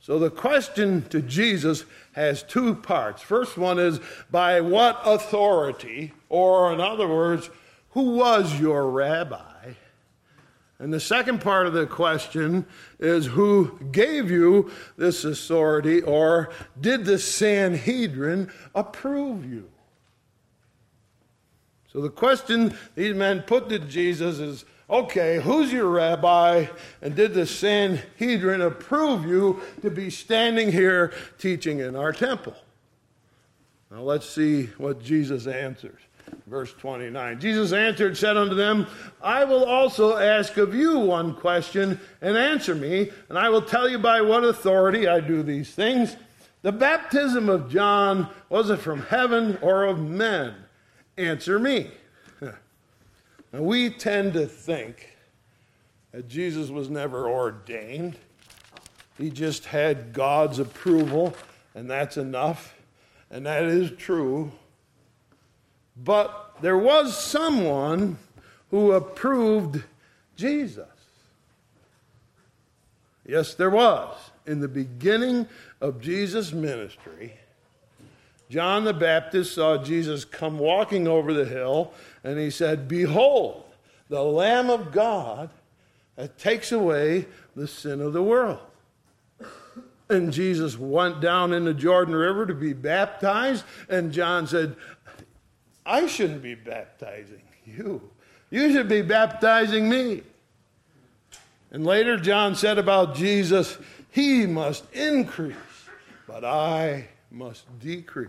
So 0.00 0.18
the 0.18 0.30
question 0.30 1.02
to 1.10 1.22
Jesus 1.22 1.84
has 2.12 2.42
two 2.42 2.74
parts. 2.74 3.22
First 3.22 3.56
one 3.56 3.78
is 3.78 4.00
by 4.30 4.60
what 4.60 5.00
authority, 5.04 6.12
or 6.28 6.72
in 6.72 6.80
other 6.80 7.06
words, 7.06 7.50
who 7.90 8.16
was 8.16 8.58
your 8.58 8.90
rabbi? 8.90 9.74
And 10.80 10.92
the 10.92 10.98
second 10.98 11.40
part 11.40 11.68
of 11.68 11.74
the 11.74 11.86
question 11.86 12.66
is 12.98 13.26
who 13.26 13.78
gave 13.92 14.28
you 14.28 14.72
this 14.96 15.24
authority, 15.24 16.02
or 16.02 16.50
did 16.80 17.04
the 17.04 17.20
Sanhedrin 17.20 18.50
approve 18.74 19.44
you? 19.48 19.70
So 21.92 22.00
the 22.00 22.10
question 22.10 22.76
these 22.96 23.14
men 23.14 23.42
put 23.42 23.68
to 23.68 23.78
Jesus 23.78 24.40
is 24.40 24.64
okay, 24.92 25.40
who's 25.40 25.72
your 25.72 25.88
rabbi? 25.88 26.66
And 27.00 27.16
did 27.16 27.32
the 27.32 27.46
Sanhedrin 27.46 28.60
approve 28.60 29.24
you 29.24 29.62
to 29.80 29.90
be 29.90 30.10
standing 30.10 30.70
here 30.70 31.12
teaching 31.38 31.80
in 31.80 31.96
our 31.96 32.12
temple? 32.12 32.54
Now 33.90 34.02
let's 34.02 34.28
see 34.28 34.66
what 34.78 35.02
Jesus 35.02 35.46
answers. 35.46 36.00
Verse 36.46 36.72
29. 36.74 37.40
Jesus 37.40 37.72
answered, 37.72 38.16
said 38.16 38.36
unto 38.36 38.54
them, 38.54 38.86
I 39.22 39.44
will 39.44 39.64
also 39.64 40.16
ask 40.16 40.56
of 40.56 40.74
you 40.74 40.98
one 40.98 41.34
question, 41.34 42.00
and 42.20 42.36
answer 42.36 42.74
me, 42.74 43.10
and 43.28 43.38
I 43.38 43.48
will 43.48 43.62
tell 43.62 43.88
you 43.88 43.98
by 43.98 44.20
what 44.20 44.44
authority 44.44 45.08
I 45.08 45.20
do 45.20 45.42
these 45.42 45.72
things. 45.72 46.16
The 46.62 46.72
baptism 46.72 47.48
of 47.48 47.70
John, 47.70 48.28
was 48.48 48.70
it 48.70 48.78
from 48.78 49.02
heaven 49.02 49.58
or 49.62 49.84
of 49.84 49.98
men? 49.98 50.54
Answer 51.18 51.58
me. 51.58 51.90
Now, 53.52 53.62
we 53.62 53.90
tend 53.90 54.32
to 54.34 54.46
think 54.46 55.16
that 56.12 56.28
Jesus 56.28 56.70
was 56.70 56.88
never 56.88 57.28
ordained, 57.28 58.16
he 59.18 59.30
just 59.30 59.66
had 59.66 60.12
God's 60.12 60.58
approval, 60.58 61.34
and 61.74 61.88
that's 61.88 62.16
enough. 62.16 62.74
And 63.30 63.46
that 63.46 63.64
is 63.64 63.90
true. 63.92 64.52
But 65.96 66.56
there 66.60 66.76
was 66.76 67.16
someone 67.16 68.18
who 68.70 68.92
approved 68.92 69.82
Jesus. 70.36 70.86
Yes, 73.26 73.54
there 73.54 73.70
was. 73.70 74.14
In 74.46 74.60
the 74.60 74.68
beginning 74.68 75.46
of 75.80 76.00
Jesus' 76.00 76.52
ministry, 76.52 77.34
John 78.52 78.84
the 78.84 78.92
Baptist 78.92 79.54
saw 79.54 79.78
Jesus 79.78 80.26
come 80.26 80.58
walking 80.58 81.08
over 81.08 81.32
the 81.32 81.46
hill, 81.46 81.94
and 82.22 82.38
he 82.38 82.50
said, 82.50 82.86
Behold, 82.86 83.64
the 84.10 84.22
Lamb 84.22 84.68
of 84.68 84.92
God 84.92 85.48
that 86.16 86.36
takes 86.36 86.70
away 86.70 87.24
the 87.56 87.66
sin 87.66 88.02
of 88.02 88.12
the 88.12 88.22
world. 88.22 88.58
And 90.10 90.34
Jesus 90.34 90.78
went 90.78 91.22
down 91.22 91.54
in 91.54 91.64
the 91.64 91.72
Jordan 91.72 92.14
River 92.14 92.44
to 92.44 92.52
be 92.52 92.74
baptized, 92.74 93.64
and 93.88 94.12
John 94.12 94.46
said, 94.46 94.76
I 95.86 96.06
shouldn't 96.06 96.42
be 96.42 96.54
baptizing 96.54 97.40
you. 97.64 98.02
You 98.50 98.70
should 98.70 98.86
be 98.86 99.00
baptizing 99.00 99.88
me. 99.88 100.24
And 101.70 101.86
later, 101.86 102.18
John 102.18 102.54
said 102.54 102.76
about 102.76 103.14
Jesus, 103.14 103.78
He 104.10 104.44
must 104.44 104.92
increase, 104.92 105.56
but 106.26 106.44
I 106.44 107.08
must 107.30 107.64
decrease. 107.80 108.28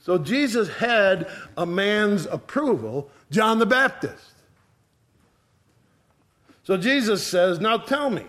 So 0.00 0.18
Jesus 0.18 0.68
had 0.68 1.28
a 1.56 1.66
man's 1.66 2.26
approval, 2.26 3.10
John 3.30 3.58
the 3.58 3.66
Baptist. 3.66 4.32
So 6.62 6.76
Jesus 6.76 7.26
says, 7.26 7.60
Now 7.60 7.78
tell 7.78 8.10
me, 8.10 8.26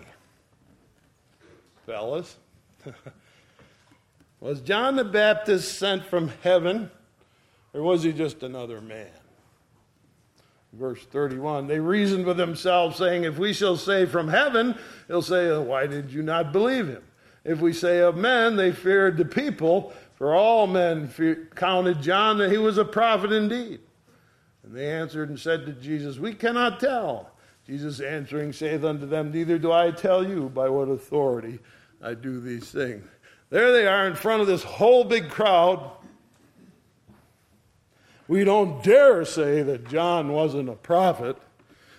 fellas, 1.86 2.36
was 4.40 4.60
John 4.60 4.96
the 4.96 5.04
Baptist 5.04 5.78
sent 5.78 6.04
from 6.04 6.28
heaven? 6.42 6.90
Or 7.72 7.82
was 7.82 8.02
he 8.02 8.12
just 8.12 8.42
another 8.42 8.80
man? 8.80 9.10
Verse 10.72 11.04
31 11.04 11.66
They 11.66 11.80
reasoned 11.80 12.26
with 12.26 12.36
themselves, 12.36 12.96
saying, 12.96 13.24
If 13.24 13.38
we 13.38 13.52
shall 13.52 13.76
say 13.76 14.06
from 14.06 14.28
heaven, 14.28 14.76
he'll 15.08 15.22
say, 15.22 15.56
Why 15.56 15.86
did 15.86 16.12
you 16.12 16.22
not 16.22 16.52
believe 16.52 16.88
him? 16.88 17.02
If 17.44 17.60
we 17.60 17.72
say 17.72 18.00
of 18.00 18.16
men, 18.16 18.56
they 18.56 18.72
feared 18.72 19.16
the 19.16 19.24
people, 19.24 19.92
for 20.20 20.34
all 20.34 20.66
men 20.66 21.10
counted 21.54 22.02
John 22.02 22.36
that 22.36 22.52
he 22.52 22.58
was 22.58 22.76
a 22.76 22.84
prophet 22.84 23.32
indeed. 23.32 23.80
And 24.62 24.76
they 24.76 24.92
answered 24.92 25.30
and 25.30 25.40
said 25.40 25.64
to 25.64 25.72
Jesus, 25.72 26.18
We 26.18 26.34
cannot 26.34 26.78
tell. 26.78 27.30
Jesus 27.66 28.00
answering 28.00 28.52
saith 28.52 28.84
unto 28.84 29.06
them, 29.06 29.32
Neither 29.32 29.58
do 29.58 29.72
I 29.72 29.92
tell 29.92 30.22
you 30.22 30.50
by 30.50 30.68
what 30.68 30.90
authority 30.90 31.58
I 32.02 32.12
do 32.12 32.38
these 32.38 32.70
things. 32.70 33.02
There 33.48 33.72
they 33.72 33.86
are 33.86 34.06
in 34.06 34.14
front 34.14 34.42
of 34.42 34.46
this 34.46 34.62
whole 34.62 35.04
big 35.04 35.30
crowd 35.30 35.90
we 38.28 38.44
don't 38.44 38.84
dare 38.84 39.24
say 39.24 39.62
that 39.62 39.88
John 39.88 40.32
wasn't 40.32 40.68
a 40.68 40.74
prophet. 40.74 41.36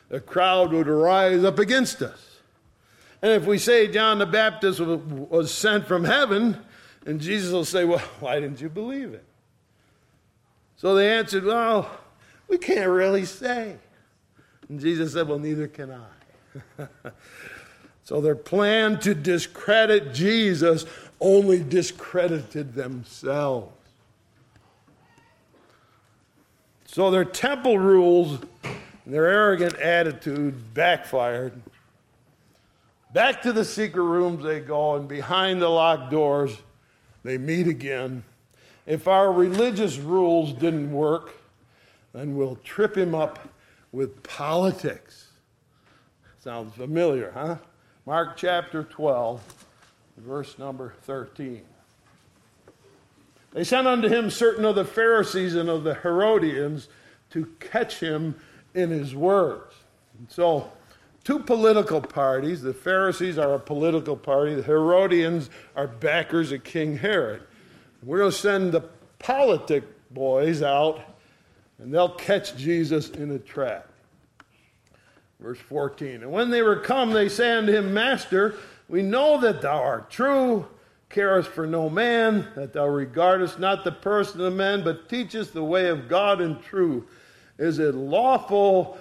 The 0.10 0.22
crowd 0.22 0.72
would 0.72 0.88
rise 0.88 1.44
up 1.44 1.60
against 1.60 2.04
us. 2.04 2.38
And 3.22 3.34
if 3.34 3.46
we 3.46 3.58
say 3.58 3.90
John 3.90 4.20
the 4.20 4.26
Baptist 4.26 4.80
was 4.80 5.52
sent 5.52 5.88
from 5.88 6.06
heaven, 6.06 6.58
and 7.06 7.20
Jesus 7.20 7.52
will 7.52 7.66
say, 7.66 7.86
Well, 7.86 8.00
why 8.20 8.40
didn't 8.40 8.62
you 8.62 8.70
believe 8.70 9.14
it? 9.14 9.26
So 10.78 10.96
they 10.96 11.16
answered, 11.16 11.44
Well, 11.44 11.90
we 12.48 12.58
can't 12.58 12.90
really 12.90 13.26
say. 13.26 13.78
And 14.70 14.80
Jesus 14.80 15.14
said, 15.14 15.28
Well, 15.28 15.40
neither 15.40 15.68
can 15.68 15.92
I. 15.92 16.88
so 18.04 18.22
their 18.22 18.36
plan 18.36 19.00
to 19.00 19.14
discredit 19.14 20.14
Jesus 20.14 20.86
only 21.20 21.64
discredited 21.64 22.74
themselves. 22.74 23.74
So 26.86 27.10
their 27.10 27.24
temple 27.24 27.80
rules 27.80 28.40
and 28.64 29.14
their 29.14 29.28
arrogant 29.28 29.76
attitude 29.76 30.74
backfired. 30.74 31.54
Back 33.14 33.42
to 33.44 33.54
the 33.54 33.64
secret 33.64 34.04
rooms 34.04 34.44
they 34.44 34.60
go, 34.60 34.96
and 34.96 35.08
behind 35.08 35.62
the 35.62 35.70
locked 35.70 36.12
doors, 36.12 36.58
they 37.24 37.38
meet 37.38 37.68
again. 37.68 38.24
If 38.86 39.08
our 39.08 39.32
religious 39.32 39.98
rules 39.98 40.54
didn't 40.54 40.92
work, 40.92 41.36
then 42.14 42.36
we'll 42.36 42.58
trip 42.58 42.98
him 42.98 43.14
up 43.14 43.48
with 43.92 44.24
politics. 44.24 45.28
Sounds 46.40 46.74
familiar, 46.76 47.32
huh? 47.34 47.58
Mark 48.06 48.36
chapter 48.36 48.84
12, 48.84 49.66
verse 50.18 50.58
number 50.58 50.96
13. 51.04 51.62
They 53.52 53.64
sent 53.64 53.86
unto 53.86 54.08
him 54.08 54.30
certain 54.30 54.66
of 54.66 54.76
the 54.76 54.86
Pharisees 54.86 55.56
and 55.56 55.70
of 55.70 55.84
the 55.84 55.94
Herodians 55.94 56.88
to 57.32 57.46
catch 57.60 58.00
him 58.00 58.36
in 58.74 58.90
his 58.90 59.14
words. 59.14 59.74
And 60.18 60.30
so, 60.32 60.72
two 61.24 61.40
political 61.40 62.02
parties. 62.02 62.62
The 62.62 62.74
Pharisees 62.74 63.38
are 63.38 63.54
a 63.54 63.60
political 63.60 64.18
party, 64.18 64.56
the 64.56 64.64
Herodians 64.64 65.50
are 65.76 65.88
backers 65.88 66.52
of 66.52 66.64
King 66.64 66.98
Herod. 66.98 67.44
We're 68.04 68.20
going 68.20 68.32
to 68.32 68.38
send 68.38 68.72
the 68.72 68.82
politic 69.20 69.84
boys 70.12 70.62
out, 70.62 71.02
and 71.78 71.94
they'll 71.94 72.10
catch 72.10 72.56
Jesus 72.56 73.10
in 73.12 73.32
a 73.32 73.40
trap. 73.40 73.88
Verse 75.40 75.60
14. 75.60 76.24
And 76.24 76.32
when 76.32 76.50
they 76.50 76.62
were 76.62 76.78
come, 76.78 77.12
they 77.12 77.30
say 77.30 77.52
unto 77.52 77.72
him, 77.72 77.94
Master, 77.94 78.56
we 78.88 79.02
know 79.02 79.40
that 79.42 79.62
thou 79.62 79.82
art 79.82 80.10
true, 80.10 80.68
carest 81.10 81.50
for 81.50 81.68
no 81.68 81.90
man, 81.90 82.48
that 82.56 82.74
thou 82.74 82.88
regardest 82.88 83.60
not 83.60 83.84
the 83.84 83.92
person 83.92 84.42
of 84.42 84.54
men, 84.54 84.84
but 84.84 85.10
teachest 85.10 85.54
the 85.54 85.64
way 85.64 85.88
of 85.88 86.08
God 86.08 86.42
in 86.42 86.60
truth. 86.60 87.04
Is 87.58 87.80
it 87.80 87.96
lawful 87.96 88.98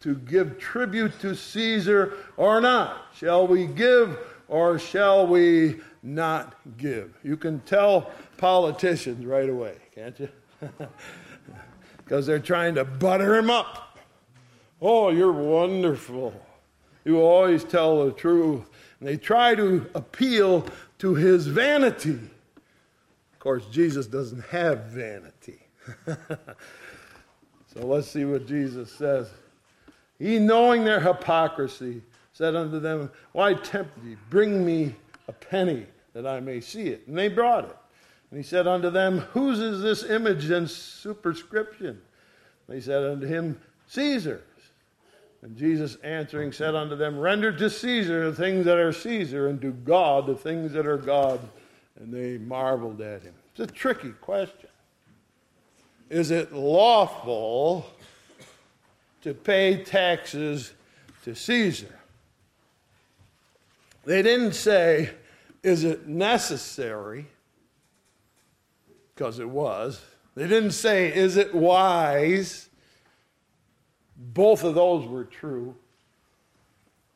to 0.00 0.14
give 0.14 0.58
tribute 0.58 1.18
to 1.20 1.34
Caesar 1.34 2.14
or 2.36 2.60
not? 2.60 3.06
Shall 3.14 3.46
we 3.46 3.66
give 3.66 4.18
or 4.48 4.78
shall 4.78 5.26
we 5.26 5.80
not 6.02 6.54
give? 6.76 7.16
You 7.22 7.36
can 7.36 7.60
tell 7.60 8.10
politicians 8.36 9.26
right 9.26 9.48
away, 9.48 9.76
can't 9.94 10.18
you? 10.18 10.28
Because 12.08 12.24
they're 12.24 12.38
trying 12.38 12.76
to 12.76 12.86
butter 12.86 13.36
him 13.36 13.50
up. 13.50 13.98
Oh, 14.80 15.10
you're 15.10 15.30
wonderful. 15.30 16.32
You 17.04 17.20
always 17.20 17.64
tell 17.64 18.06
the 18.06 18.12
truth. 18.12 18.66
And 18.98 19.06
they 19.08 19.18
try 19.18 19.54
to 19.54 19.84
appeal 19.94 20.64
to 21.00 21.14
his 21.14 21.46
vanity. 21.46 22.18
Of 23.32 23.38
course, 23.40 23.66
Jesus 23.70 24.06
doesn't 24.06 24.42
have 24.46 24.84
vanity. 24.86 25.60
so 26.06 27.86
let's 27.86 28.08
see 28.08 28.24
what 28.24 28.46
Jesus 28.46 28.90
says. 28.90 29.28
He, 30.18 30.38
knowing 30.38 30.84
their 30.84 31.00
hypocrisy, 31.00 32.02
said 32.32 32.54
unto 32.54 32.80
them, 32.80 33.10
Why 33.32 33.54
tempt 33.54 33.98
ye? 34.04 34.16
Bring 34.30 34.64
me 34.64 34.94
a 35.28 35.32
penny 35.32 35.86
that 36.12 36.26
I 36.26 36.40
may 36.40 36.60
see 36.60 36.88
it. 36.88 37.06
And 37.06 37.16
they 37.16 37.28
brought 37.28 37.64
it. 37.64 37.76
And 38.30 38.38
he 38.38 38.44
said 38.44 38.66
unto 38.66 38.90
them, 38.90 39.18
Whose 39.32 39.58
is 39.60 39.80
this 39.82 40.04
image 40.08 40.50
and 40.50 40.68
superscription? 40.68 42.00
They 42.68 42.80
said 42.80 43.02
unto 43.02 43.26
him, 43.26 43.58
Caesar's. 43.88 44.42
And 45.42 45.56
Jesus 45.56 45.96
answering 46.02 46.52
said 46.52 46.74
unto 46.74 46.96
them, 46.96 47.18
Render 47.18 47.52
to 47.56 47.70
Caesar 47.70 48.30
the 48.30 48.36
things 48.36 48.64
that 48.64 48.76
are 48.76 48.92
Caesar, 48.92 49.48
and 49.48 49.60
to 49.62 49.70
God 49.70 50.26
the 50.26 50.34
things 50.34 50.72
that 50.72 50.86
are 50.86 50.96
God. 50.98 51.40
And 52.00 52.12
they 52.12 52.38
marveled 52.38 53.00
at 53.00 53.22
him. 53.22 53.34
It's 53.52 53.60
a 53.60 53.72
tricky 53.72 54.10
question. 54.20 54.68
Is 56.10 56.30
it 56.30 56.52
lawful 56.52 57.86
to 59.22 59.34
pay 59.34 59.82
taxes 59.82 60.72
to 61.24 61.34
Caesar? 61.34 61.98
They 64.04 64.22
didn't 64.22 64.54
say, 64.54 65.10
Is 65.62 65.84
it 65.84 66.06
necessary? 66.06 67.26
Because 69.14 69.38
it 69.38 69.48
was. 69.48 70.00
They 70.34 70.46
didn't 70.46 70.70
say, 70.70 71.14
Is 71.14 71.36
it 71.36 71.54
wise? 71.54 72.68
Both 74.16 74.64
of 74.64 74.74
those 74.74 75.06
were 75.06 75.24
true. 75.24 75.74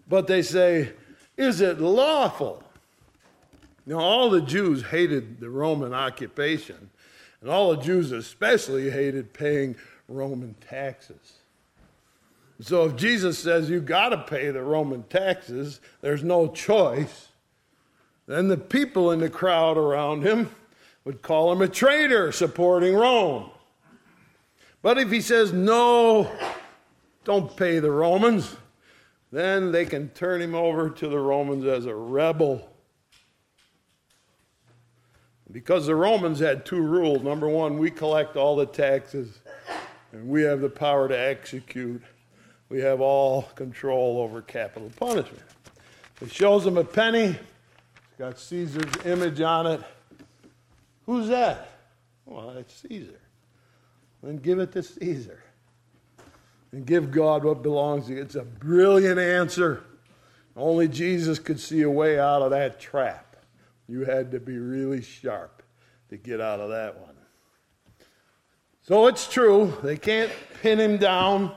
But 0.09 0.27
they 0.27 0.43
say, 0.43 0.93
Is 1.37 1.61
it 1.61 1.81
lawful? 1.81 2.63
Now, 3.87 3.99
all 3.99 4.31
the 4.31 4.43
Jews 4.43 4.83
hated 4.83 5.41
the 5.41 5.51
Roman 5.51 5.93
occupation, 5.93 6.91
and 7.41 7.51
all 7.51 7.75
the 7.75 7.83
Jews 7.83 8.13
especially 8.13 8.91
hated 8.91 9.33
paying 9.33 9.75
Roman 10.09 10.55
taxes. 10.69 11.39
So 12.63 12.85
if 12.85 12.95
Jesus 12.95 13.41
says 13.41 13.69
you 13.69 13.81
got 13.81 14.11
to 14.11 14.19
pay 14.19 14.51
the 14.51 14.63
Roman 14.63 15.03
taxes, 15.03 15.81
there's 16.01 16.23
no 16.23 16.47
choice, 16.47 17.29
then 18.27 18.47
the 18.47 18.57
people 18.57 19.11
in 19.11 19.19
the 19.19 19.29
crowd 19.29 19.77
around 19.77 20.23
him 20.23 20.49
would 21.05 21.23
call 21.23 21.51
him 21.51 21.61
a 21.61 21.67
traitor 21.67 22.31
supporting 22.31 22.95
Rome. 22.95 23.51
But 24.81 24.97
if 24.97 25.11
he 25.11 25.21
says, 25.21 25.53
no, 25.53 26.31
don't 27.25 27.57
pay 27.57 27.81
the 27.81 27.91
Romans, 27.91 28.55
then 29.33 29.73
they 29.73 29.85
can 29.85 30.11
turn 30.11 30.41
him 30.41 30.55
over 30.55 30.89
to 30.89 31.09
the 31.09 31.19
Romans 31.19 31.65
as 31.65 31.87
a 31.87 31.95
rebel. 31.95 32.69
Because 35.51 35.87
the 35.87 35.97
Romans 35.97 36.39
had 36.39 36.65
two 36.65 36.81
rules. 36.81 37.23
Number 37.23 37.49
one, 37.49 37.79
we 37.79 37.91
collect 37.91 38.37
all 38.37 38.55
the 38.55 38.67
taxes 38.67 39.41
and 40.13 40.29
we 40.29 40.43
have 40.43 40.61
the 40.61 40.71
power 40.71 41.09
to 41.09 41.19
execute. 41.19 42.03
We 42.73 42.81
have 42.81 43.03
all 43.03 43.43
control 43.55 44.17
over 44.23 44.41
capital 44.41 44.91
punishment. 44.99 45.45
It 46.23 46.33
shows 46.33 46.65
them 46.65 46.79
a 46.79 46.85
penny, 46.85 47.25
it's 47.27 48.19
got 48.19 48.39
Caesar's 48.39 49.05
image 49.05 49.43
on 49.43 49.67
it. 49.67 49.83
Who's 51.05 51.29
that? 51.29 51.69
Well, 52.25 52.49
it's 52.53 52.81
Caesar. 52.81 53.21
Then 54.23 54.39
give 54.39 54.59
it 54.59 54.73
to 54.73 54.83
Caesar. 54.83 55.43
And 56.73 56.87
give 56.87 57.11
God 57.11 57.45
what 57.45 57.63
belongs 57.63 58.07
to 58.07 58.15
you. 58.15 58.23
It's 58.23 58.37
a 58.37 58.43
brilliant 58.43 59.19
answer. 59.19 59.85
Only 60.57 60.89
Jesus 60.89 61.39
could 61.39 61.61
see 61.61 61.83
a 61.83 61.91
way 61.91 62.19
out 62.19 62.41
of 62.41 62.53
that 62.53 62.81
trap. 62.81 63.37
You 63.87 64.07
had 64.07 64.31
to 64.31 64.41
be 64.41 64.57
really 64.57 65.03
sharp 65.03 65.63
to 66.09 66.17
get 66.17 66.41
out 66.41 66.59
of 66.59 66.71
that 66.71 66.99
one. 66.99 67.17
So 68.81 69.09
it's 69.09 69.29
true. 69.29 69.77
They 69.83 69.99
can't 69.99 70.33
pin 70.63 70.81
him 70.81 70.97
down. 70.97 71.55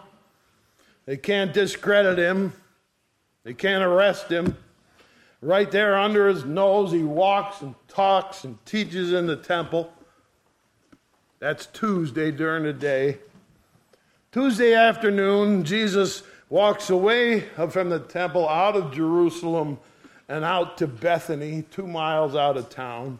They 1.05 1.17
can't 1.17 1.53
discredit 1.53 2.17
him. 2.17 2.53
They 3.43 3.53
can't 3.53 3.83
arrest 3.83 4.29
him. 4.31 4.57
Right 5.41 5.69
there 5.69 5.95
under 5.95 6.27
his 6.27 6.45
nose, 6.45 6.91
he 6.91 7.03
walks 7.03 7.61
and 7.61 7.75
talks 7.87 8.43
and 8.43 8.63
teaches 8.65 9.13
in 9.13 9.27
the 9.27 9.35
temple. 9.35 9.93
That's 11.39 11.67
Tuesday 11.67 12.31
during 12.31 12.63
the 12.63 12.73
day. 12.73 13.19
Tuesday 14.31 14.73
afternoon, 14.73 15.63
Jesus 15.63 16.23
walks 16.49 16.89
away 16.89 17.41
from 17.69 17.89
the 17.89 17.99
temple 17.99 18.49
out 18.49 18.75
of 18.75 18.93
Jerusalem 18.93 19.77
and 20.27 20.43
out 20.43 20.77
to 20.79 20.87
Bethany, 20.87 21.63
two 21.69 21.85
miles 21.85 22.35
out 22.35 22.57
of 22.57 22.69
town. 22.69 23.19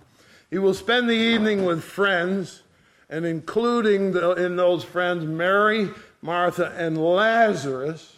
He 0.49 0.57
will 0.57 0.73
spend 0.73 1.07
the 1.07 1.13
evening 1.13 1.65
with 1.65 1.83
friends, 1.83 2.63
and 3.09 3.25
including 3.25 4.13
the, 4.13 4.31
in 4.31 4.55
those 4.55 4.83
friends 4.83 5.25
Mary, 5.25 5.89
Martha, 6.25 6.73
and 6.75 6.97
Lazarus, 6.97 8.15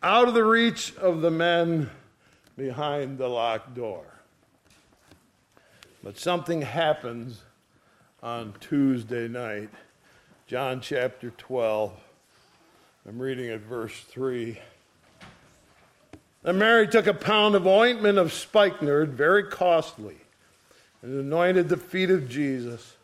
out 0.00 0.28
of 0.28 0.34
the 0.34 0.44
reach 0.44 0.94
of 0.94 1.20
the 1.20 1.32
men 1.32 1.90
behind 2.56 3.18
the 3.18 3.26
locked 3.26 3.74
door. 3.74 4.04
But 6.00 6.16
something 6.16 6.62
happens 6.62 7.42
on 8.22 8.54
Tuesday 8.60 9.26
night. 9.26 9.70
John 10.46 10.80
chapter 10.80 11.30
12. 11.30 11.92
I'm 13.08 13.18
reading 13.18 13.50
at 13.50 13.60
verse 13.62 13.98
3. 14.02 14.60
And 16.44 16.56
Mary 16.56 16.86
took 16.86 17.08
a 17.08 17.14
pound 17.14 17.56
of 17.56 17.66
ointment 17.66 18.16
of 18.16 18.32
spikenard, 18.32 19.14
very 19.14 19.42
costly, 19.42 20.18
and 21.02 21.18
anointed 21.18 21.68
the 21.68 21.76
feet 21.76 22.10
of 22.10 22.28
Jesus, 22.28 22.94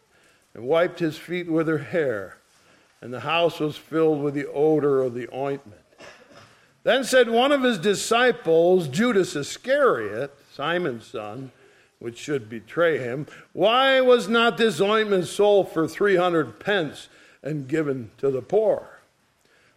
and 0.54 0.68
wiped 0.68 1.00
his 1.00 1.18
feet 1.18 1.48
with 1.48 1.66
her 1.66 1.78
hair. 1.78 2.36
And 3.04 3.12
the 3.12 3.20
house 3.20 3.60
was 3.60 3.76
filled 3.76 4.22
with 4.22 4.32
the 4.32 4.50
odor 4.50 5.02
of 5.02 5.12
the 5.12 5.28
ointment. 5.30 5.82
Then 6.84 7.04
said 7.04 7.28
one 7.28 7.52
of 7.52 7.62
his 7.62 7.76
disciples, 7.76 8.88
Judas 8.88 9.36
Iscariot, 9.36 10.34
Simon's 10.50 11.06
son, 11.06 11.52
which 11.98 12.16
should 12.16 12.48
betray 12.48 12.96
him, 12.96 13.26
Why 13.52 14.00
was 14.00 14.26
not 14.26 14.56
this 14.56 14.80
ointment 14.80 15.26
sold 15.26 15.70
for 15.70 15.86
300 15.86 16.58
pence 16.58 17.10
and 17.42 17.68
given 17.68 18.10
to 18.16 18.30
the 18.30 18.40
poor? 18.40 19.00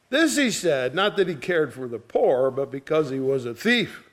This 0.09 0.37
he 0.37 0.49
said, 0.49 0.95
not 0.95 1.17
that 1.17 1.27
he 1.27 1.35
cared 1.35 1.73
for 1.73 1.89
the 1.89 1.99
poor, 1.99 2.49
but 2.49 2.71
because 2.71 3.09
he 3.09 3.19
was 3.19 3.45
a 3.45 3.53
thief 3.53 4.09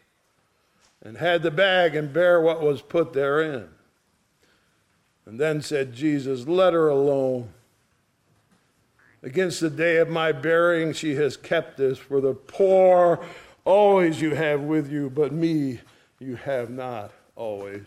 and 1.01 1.19
had 1.19 1.45
the 1.45 1.53
bag 1.53 1.95
and 1.95 2.13
bare 2.13 2.41
what 2.41 2.61
was 2.61 2.83
put 2.83 3.13
therein. 3.13 3.69
And 5.25 5.39
then 5.39 5.63
said 5.63 5.93
Jesus, 5.93 6.49
Let 6.49 6.73
her 6.73 6.89
alone. 6.89 7.51
Against 9.25 9.61
the 9.61 9.71
day 9.71 9.97
of 9.97 10.11
my 10.11 10.33
burying, 10.33 10.93
she 10.93 11.15
has 11.15 11.39
kept 11.39 11.79
this. 11.79 11.97
For 11.97 12.21
the 12.21 12.35
poor 12.35 13.25
always 13.65 14.21
you 14.21 14.35
have 14.35 14.61
with 14.61 14.93
you, 14.93 15.09
but 15.09 15.33
me 15.33 15.81
you 16.19 16.37
have 16.37 16.69
not 16.69 17.11
always. 17.35 17.87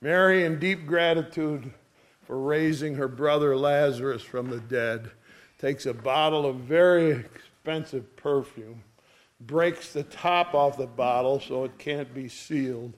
Mary, 0.00 0.46
in 0.46 0.58
deep 0.58 0.86
gratitude 0.86 1.70
for 2.26 2.38
raising 2.40 2.94
her 2.94 3.08
brother 3.08 3.54
Lazarus 3.58 4.22
from 4.22 4.48
the 4.48 4.60
dead, 4.60 5.10
takes 5.58 5.84
a 5.84 5.92
bottle 5.92 6.46
of 6.46 6.56
very 6.56 7.10
expensive 7.10 8.16
perfume, 8.16 8.82
breaks 9.38 9.92
the 9.92 10.04
top 10.04 10.54
off 10.54 10.78
the 10.78 10.86
bottle 10.86 11.38
so 11.40 11.64
it 11.64 11.76
can't 11.76 12.14
be 12.14 12.26
sealed, 12.26 12.94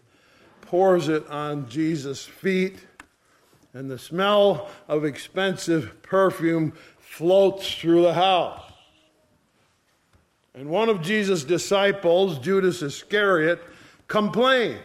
pours 0.60 1.08
it 1.08 1.26
on 1.26 1.68
Jesus' 1.68 2.24
feet 2.24 2.78
and 3.74 3.90
the 3.90 3.98
smell 3.98 4.68
of 4.88 5.04
expensive 5.04 6.02
perfume 6.02 6.72
floats 6.98 7.74
through 7.74 8.02
the 8.02 8.14
house. 8.14 8.62
And 10.54 10.68
one 10.68 10.88
of 10.88 11.00
Jesus' 11.00 11.44
disciples, 11.44 12.38
Judas 12.38 12.82
Iscariot, 12.82 13.62
complains. 14.08 14.80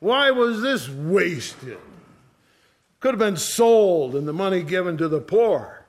Why 0.00 0.30
was 0.30 0.62
this 0.62 0.88
wasted? 0.88 1.78
Could 3.00 3.14
have 3.14 3.18
been 3.18 3.36
sold 3.36 4.16
and 4.16 4.26
the 4.26 4.32
money 4.32 4.62
given 4.62 4.96
to 4.98 5.08
the 5.08 5.20
poor. 5.20 5.84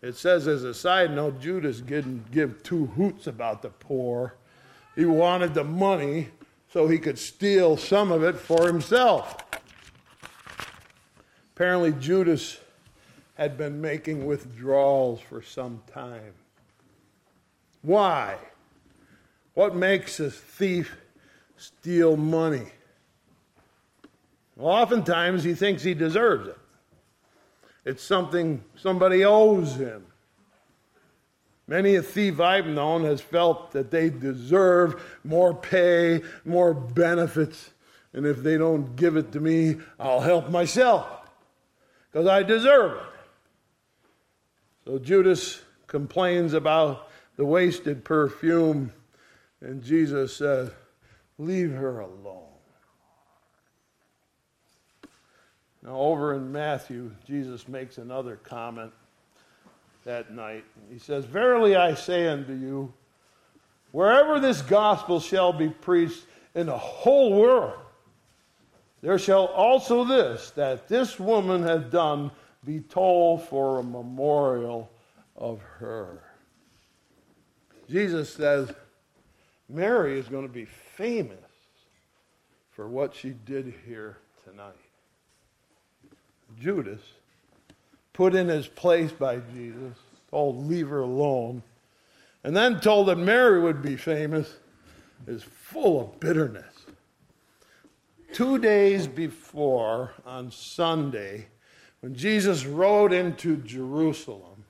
It 0.00 0.16
says, 0.16 0.46
as 0.46 0.64
a 0.64 0.72
side 0.72 1.10
note, 1.10 1.40
Judas 1.40 1.80
didn't 1.80 2.30
give 2.30 2.62
two 2.62 2.86
hoots 2.86 3.26
about 3.26 3.62
the 3.62 3.70
poor. 3.70 4.34
He 4.94 5.04
wanted 5.04 5.54
the 5.54 5.64
money 5.64 6.28
so 6.72 6.86
he 6.86 6.98
could 6.98 7.18
steal 7.18 7.76
some 7.76 8.12
of 8.12 8.22
it 8.22 8.36
for 8.36 8.66
himself. 8.66 9.36
Apparently, 11.58 11.90
Judas 11.90 12.60
had 13.34 13.58
been 13.58 13.80
making 13.80 14.26
withdrawals 14.26 15.20
for 15.20 15.42
some 15.42 15.82
time. 15.92 16.32
Why? 17.82 18.36
What 19.54 19.74
makes 19.74 20.20
a 20.20 20.30
thief 20.30 20.96
steal 21.56 22.16
money? 22.16 22.68
Well, 24.54 24.68
oftentimes 24.68 25.42
he 25.42 25.54
thinks 25.54 25.82
he 25.82 25.94
deserves 25.94 26.46
it. 26.46 26.58
It's 27.84 28.04
something 28.04 28.62
somebody 28.76 29.24
owes 29.24 29.74
him. 29.74 30.06
Many 31.66 31.96
a 31.96 32.02
thief 32.04 32.38
I've 32.38 32.68
known 32.68 33.02
has 33.02 33.20
felt 33.20 33.72
that 33.72 33.90
they 33.90 34.10
deserve 34.10 35.18
more 35.24 35.54
pay, 35.54 36.22
more 36.44 36.72
benefits, 36.72 37.70
and 38.12 38.26
if 38.26 38.44
they 38.44 38.56
don't 38.56 38.94
give 38.94 39.16
it 39.16 39.32
to 39.32 39.40
me, 39.40 39.78
I'll 39.98 40.20
help 40.20 40.50
myself 40.50 41.17
because 42.10 42.26
I 42.26 42.42
deserve 42.42 42.92
it. 42.98 43.02
So 44.84 44.98
Judas 44.98 45.62
complains 45.86 46.54
about 46.54 47.10
the 47.36 47.44
wasted 47.44 48.04
perfume, 48.04 48.92
and 49.60 49.82
Jesus 49.82 50.36
says, 50.36 50.70
Leave 51.38 51.70
her 51.72 52.00
alone. 52.00 52.44
Now, 55.82 55.96
over 55.96 56.34
in 56.34 56.50
Matthew, 56.50 57.12
Jesus 57.26 57.68
makes 57.68 57.98
another 57.98 58.36
comment 58.36 58.92
that 60.04 60.32
night. 60.32 60.64
He 60.90 60.98
says, 60.98 61.24
Verily 61.24 61.76
I 61.76 61.94
say 61.94 62.26
unto 62.28 62.52
you, 62.52 62.92
wherever 63.92 64.40
this 64.40 64.62
gospel 64.62 65.20
shall 65.20 65.52
be 65.52 65.68
preached 65.68 66.24
in 66.54 66.66
the 66.66 66.76
whole 66.76 67.32
world, 67.38 67.78
there 69.00 69.18
shall 69.18 69.46
also 69.46 70.04
this, 70.04 70.50
that 70.50 70.88
this 70.88 71.18
woman 71.20 71.62
hath 71.62 71.90
done, 71.90 72.30
be 72.64 72.80
told 72.80 73.44
for 73.44 73.78
a 73.78 73.82
memorial 73.82 74.90
of 75.36 75.60
her. 75.78 76.22
Jesus 77.88 78.32
says, 78.32 78.72
Mary 79.68 80.18
is 80.18 80.28
going 80.28 80.46
to 80.46 80.52
be 80.52 80.64
famous 80.64 81.38
for 82.70 82.88
what 82.88 83.14
she 83.14 83.30
did 83.30 83.72
here 83.86 84.18
tonight. 84.44 84.74
Judas, 86.60 87.00
put 88.12 88.34
in 88.34 88.48
his 88.48 88.66
place 88.66 89.12
by 89.12 89.40
Jesus, 89.54 89.96
told, 90.30 90.66
Leave 90.66 90.88
her 90.88 91.00
alone, 91.00 91.62
and 92.44 92.56
then 92.56 92.80
told 92.80 93.08
that 93.08 93.16
Mary 93.16 93.60
would 93.60 93.82
be 93.82 93.96
famous, 93.96 94.56
is 95.26 95.42
full 95.42 96.00
of 96.00 96.20
bitterness. 96.20 96.77
Two 98.32 98.58
days 98.58 99.06
before, 99.06 100.12
on 100.26 100.50
Sunday, 100.50 101.46
when 102.00 102.14
Jesus 102.14 102.66
rode 102.66 103.12
into 103.12 103.56
Jerusalem, 103.56 104.64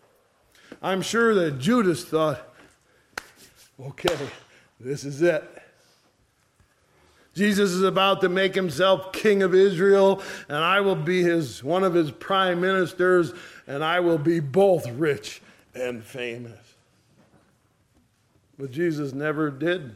I'm 0.81 1.03
sure 1.03 1.35
that 1.35 1.59
Judas 1.59 2.05
thought, 2.05 2.55
okay, 3.81 4.17
this 4.79 5.05
is 5.05 5.23
it. 5.23 5.45
Jesus 7.35 7.71
is 7.71 7.83
about 7.83 8.21
to 8.23 8.29
make 8.29 8.55
himself 8.55 9.13
king 9.13 9.43
of 9.43 9.55
Israel, 9.55 10.23
and 10.49 10.59
I 10.59 10.81
will 10.81 10.97
be 10.97 11.23
his 11.23 11.63
one 11.63 11.85
of 11.85 11.95
his 11.95 12.11
prime 12.11 12.61
ministers, 12.61 13.33
and 13.67 13.85
I 13.85 14.01
will 14.01 14.19
be 14.19 14.41
both 14.41 14.89
rich 14.91 15.41
and 15.75 16.03
famous. 16.03 16.59
But 18.59 18.73
Jesus 18.73 19.13
never 19.13 19.51
did 19.51 19.95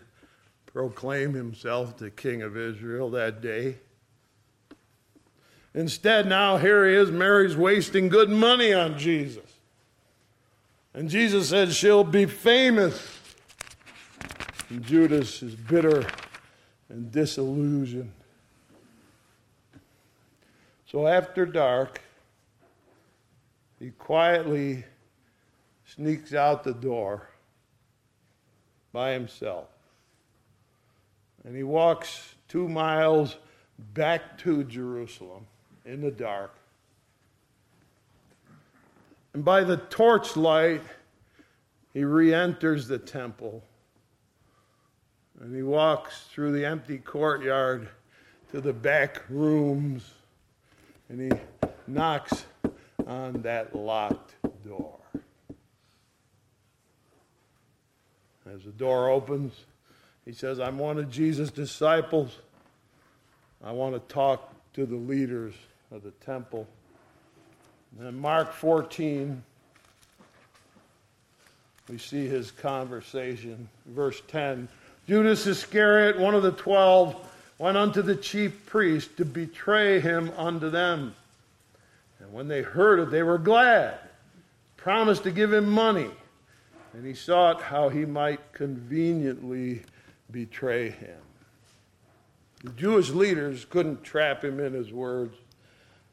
proclaim 0.73 1.35
himself 1.35 1.97
the 1.97 2.11
king 2.11 2.43
of 2.43 2.57
Israel 2.57 3.11
that 3.11 3.41
day. 3.41 3.77
Instead, 5.75 6.27
now 6.27 6.59
here 6.59 6.89
he 6.89 6.95
is, 6.95 7.11
Mary's 7.11 7.57
wasting 7.57 8.09
good 8.09 8.29
money 8.29 8.73
on 8.73 8.99
Jesus. 8.99 9.51
And 10.95 11.09
Jesus 11.09 11.49
said 11.49 11.73
she'll 11.73 12.05
be 12.05 12.27
famous. 12.27 13.19
And 14.69 14.83
Judas 14.83 15.43
is 15.43 15.55
bitter 15.55 16.07
and 16.89 17.11
disillusioned. 17.11 18.13
So 20.87 21.07
after 21.07 21.47
dark, 21.47 22.03
he 23.79 23.91
quietly 23.91 24.85
sneaks 25.87 26.35
out 26.35 26.65
the 26.65 26.75
door 26.75 27.29
by 28.93 29.13
himself. 29.13 29.72
And 31.45 31.57
he 31.57 31.63
walks 31.63 32.35
two 32.49 32.69
miles 32.69 33.37
back 33.95 34.39
to 34.39 34.65
Jerusalem 34.65 35.47
in 35.85 36.01
the 36.01 36.11
dark. 36.11 36.55
And 39.35 39.45
by 39.45 39.65
the 39.65 39.79
torchlight, 39.79 40.83
he 41.93 42.05
re 42.05 42.33
enters 42.33 42.87
the 42.87 42.99
temple 42.99 43.63
and 45.41 45.55
he 45.55 45.63
walks 45.63 46.27
through 46.31 46.53
the 46.53 46.65
empty 46.65 46.99
courtyard 46.99 47.89
to 48.53 48.61
the 48.61 48.73
back 48.73 49.23
rooms 49.29 50.13
and 51.09 51.21
he 51.21 51.39
knocks 51.87 52.45
on 53.07 53.43
that 53.43 53.75
locked 53.75 54.35
door. 54.65 54.99
As 58.47 58.63
the 58.65 58.71
door 58.71 59.11
opens, 59.11 59.53
he 60.25 60.33
says, 60.33 60.61
I'm 60.61 60.79
one 60.79 60.99
of 60.99 61.11
Jesus' 61.11 61.51
disciples. 61.51 62.39
I 63.63 63.73
want 63.73 63.95
to 63.95 64.15
talk 64.15 64.53
to 64.75 64.87
the 64.87 64.97
leaders 64.97 65.55
of 65.91 66.03
the 66.03 66.13
temple. 66.25 66.67
And 67.99 68.09
in 68.09 68.19
Mark 68.19 68.53
14, 68.53 69.43
we 71.89 71.99
see 71.99 72.27
his 72.27 72.51
conversation. 72.51 73.69
Verse 73.87 74.23
10 74.29 74.69
Judas 75.09 75.47
Iscariot, 75.49 76.19
one 76.19 76.35
of 76.35 76.45
the 76.45 76.53
twelve, 76.53 77.17
went 77.59 77.77
unto 77.77 78.03
the 78.03 78.15
chief 78.15 78.67
priests 78.67 79.13
to 79.17 79.25
betray 79.25 79.99
him 79.99 80.31
unto 80.37 80.71
them. 80.71 81.15
And 82.21 82.33
when 82.33 82.47
they 82.47 82.63
heard 82.63 83.01
it, 83.01 83.11
they 83.11 83.25
were 83.25 83.39
glad, 83.39 83.99
promised 84.77 85.25
to 85.25 85.33
give 85.33 85.53
him 85.53 85.69
money. 85.69 86.11
And 86.93 87.05
he 87.05 87.15
sought 87.15 87.63
how 87.63 87.89
he 87.89 88.05
might 88.05 88.53
conveniently 88.53 89.83
betray 90.33 90.91
him. 90.91 91.21
The 92.65 92.71
Jewish 92.71 93.11
leaders 93.11 93.65
couldn't 93.65 94.03
trap 94.03 94.45
him 94.45 94.61
in 94.61 94.73
his 94.73 94.93
words, 94.93 95.37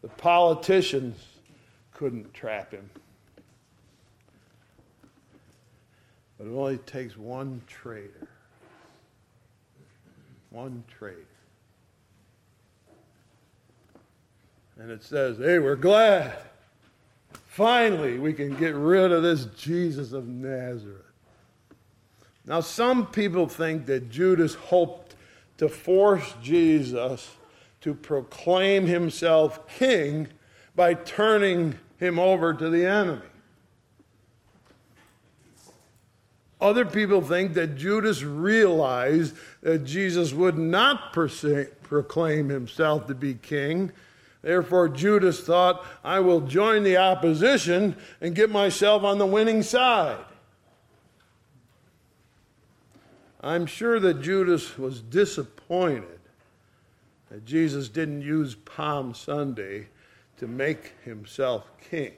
the 0.01 0.09
politicians 0.09 1.17
couldn't 1.93 2.33
trap 2.33 2.71
him. 2.71 2.89
But 6.37 6.47
it 6.47 6.51
only 6.51 6.77
takes 6.77 7.17
one 7.17 7.61
traitor 7.67 8.29
one 10.49 10.83
traitor. 10.97 11.17
And 14.77 14.91
it 14.91 15.03
says, 15.03 15.37
hey, 15.37 15.59
we're 15.59 15.75
glad. 15.75 16.37
Finally, 17.47 18.17
we 18.17 18.33
can 18.33 18.55
get 18.55 18.75
rid 18.75 19.11
of 19.11 19.23
this 19.23 19.45
Jesus 19.57 20.13
of 20.13 20.27
Nazareth. 20.27 21.08
Now, 22.49 22.61
some 22.61 23.05
people 23.05 23.47
think 23.47 23.85
that 23.85 24.09
Judas 24.09 24.55
hoped 24.55 25.15
to 25.59 25.69
force 25.69 26.33
Jesus 26.41 27.29
to 27.81 27.93
proclaim 27.93 28.87
himself 28.87 29.67
king 29.77 30.27
by 30.75 30.95
turning 30.95 31.77
him 31.97 32.17
over 32.17 32.55
to 32.55 32.69
the 32.71 32.87
enemy. 32.87 33.21
Other 36.59 36.85
people 36.85 37.21
think 37.21 37.53
that 37.53 37.75
Judas 37.75 38.23
realized 38.23 39.35
that 39.61 39.85
Jesus 39.85 40.33
would 40.33 40.57
not 40.57 41.13
proclaim 41.13 42.49
himself 42.49 43.05
to 43.07 43.13
be 43.13 43.35
king. 43.35 43.91
Therefore, 44.41 44.89
Judas 44.89 45.39
thought, 45.39 45.85
I 46.03 46.19
will 46.19 46.41
join 46.41 46.81
the 46.81 46.97
opposition 46.97 47.95
and 48.19 48.33
get 48.33 48.49
myself 48.49 49.03
on 49.03 49.19
the 49.19 49.25
winning 49.27 49.61
side. 49.61 50.17
I'm 53.41 53.65
sure 53.65 53.99
that 53.99 54.21
Judas 54.21 54.77
was 54.77 55.01
disappointed 55.01 56.19
that 57.29 57.45
Jesus 57.45 57.89
didn't 57.89 58.21
use 58.21 58.55
Palm 58.55 59.13
Sunday 59.13 59.87
to 60.37 60.47
make 60.47 60.93
himself 61.03 61.69
king 61.89 62.13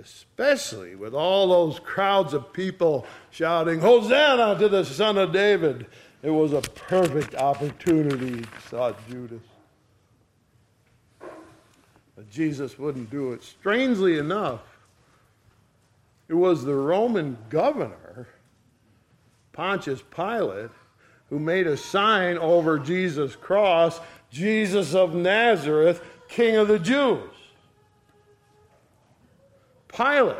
especially 0.00 0.94
with 0.94 1.14
all 1.14 1.48
those 1.48 1.80
crowds 1.80 2.32
of 2.32 2.52
people 2.52 3.06
shouting, 3.30 3.80
Hosanna 3.80 4.58
to 4.58 4.68
the 4.68 4.84
Son 4.84 5.18
of 5.18 5.32
David, 5.32 5.86
It 6.22 6.30
was 6.30 6.52
a 6.52 6.60
perfect 6.60 7.34
opportunity, 7.34 8.42
thought 8.62 8.96
Judas. 9.08 9.42
But 11.20 12.28
Jesus 12.30 12.78
wouldn't 12.78 13.10
do 13.10 13.32
it. 13.32 13.42
Strangely 13.44 14.18
enough, 14.18 14.62
it 16.28 16.34
was 16.34 16.64
the 16.64 16.74
Roman 16.74 17.38
governor, 17.50 18.26
Pontius 19.58 20.04
Pilate, 20.14 20.70
who 21.30 21.40
made 21.40 21.66
a 21.66 21.76
sign 21.76 22.38
over 22.38 22.78
Jesus' 22.78 23.34
cross 23.34 23.98
Jesus 24.30 24.94
of 24.94 25.16
Nazareth, 25.16 26.00
King 26.28 26.54
of 26.58 26.68
the 26.68 26.78
Jews. 26.78 27.28
Pilate 29.88 30.36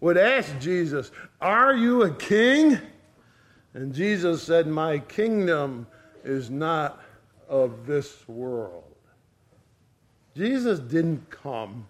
would 0.00 0.16
ask 0.16 0.58
Jesus, 0.58 1.10
Are 1.42 1.74
you 1.74 2.04
a 2.04 2.10
king? 2.10 2.78
And 3.74 3.94
Jesus 3.94 4.42
said, 4.42 4.66
My 4.66 5.00
kingdom 5.00 5.86
is 6.24 6.48
not 6.48 7.02
of 7.50 7.84
this 7.84 8.26
world. 8.26 8.94
Jesus 10.34 10.78
didn't 10.78 11.28
come 11.28 11.86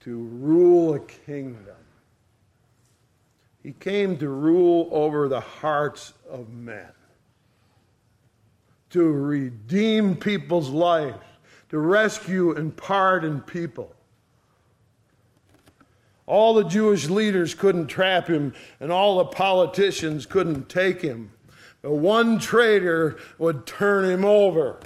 to 0.00 0.18
rule 0.18 0.92
a 0.92 1.00
kingdom. 1.00 1.79
He 3.62 3.72
came 3.72 4.16
to 4.18 4.28
rule 4.28 4.88
over 4.90 5.28
the 5.28 5.40
hearts 5.40 6.14
of 6.28 6.48
men, 6.50 6.88
to 8.90 9.02
redeem 9.02 10.16
people's 10.16 10.70
lives, 10.70 11.24
to 11.68 11.78
rescue 11.78 12.52
and 12.52 12.74
pardon 12.74 13.40
people. 13.40 13.94
All 16.26 16.54
the 16.54 16.64
Jewish 16.64 17.08
leaders 17.08 17.54
couldn't 17.54 17.88
trap 17.88 18.28
him, 18.28 18.54
and 18.78 18.90
all 18.90 19.18
the 19.18 19.24
politicians 19.26 20.26
couldn't 20.26 20.68
take 20.68 21.02
him. 21.02 21.32
But 21.82 21.92
one 21.92 22.38
traitor 22.38 23.18
would 23.38 23.66
turn 23.66 24.08
him 24.08 24.24
over. 24.24 24.78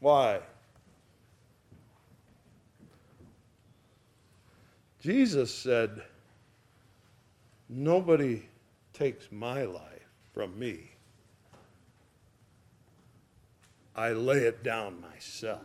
Why? 0.00 0.40
Jesus 5.00 5.54
said, 5.54 6.02
Nobody 7.68 8.42
takes 8.92 9.28
my 9.30 9.64
life 9.64 10.08
from 10.32 10.58
me. 10.58 10.90
I 13.96 14.10
lay 14.10 14.38
it 14.38 14.62
down 14.62 15.00
myself. 15.00 15.60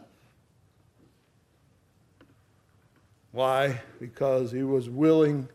Why? 3.32 3.82
Because 4.00 4.52
he 4.52 4.64
was 4.64 4.90
willing 4.90 5.50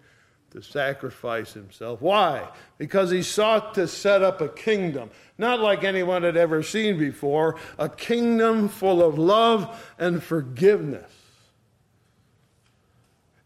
to 0.51 0.63
sacrifice 0.63 1.53
himself. 1.53 2.01
Why? 2.01 2.49
Because 2.79 3.11
he 3.11 3.23
sought 3.23 3.75
to 3.75 3.89
set 3.89 4.23
up 4.23 4.41
a 4.41 4.49
kingdom, 4.49 5.11
not 5.37 5.61
like 5.61 5.83
anyone 5.83 6.23
had 6.23 6.37
ever 6.37 6.63
seen 6.63 6.99
before, 6.99 7.57
a 7.79 7.89
kingdom 7.89 8.69
full 8.69 9.03
of 9.03 9.19
love 9.19 9.93
and 9.99 10.23
forgiveness. 10.23 11.11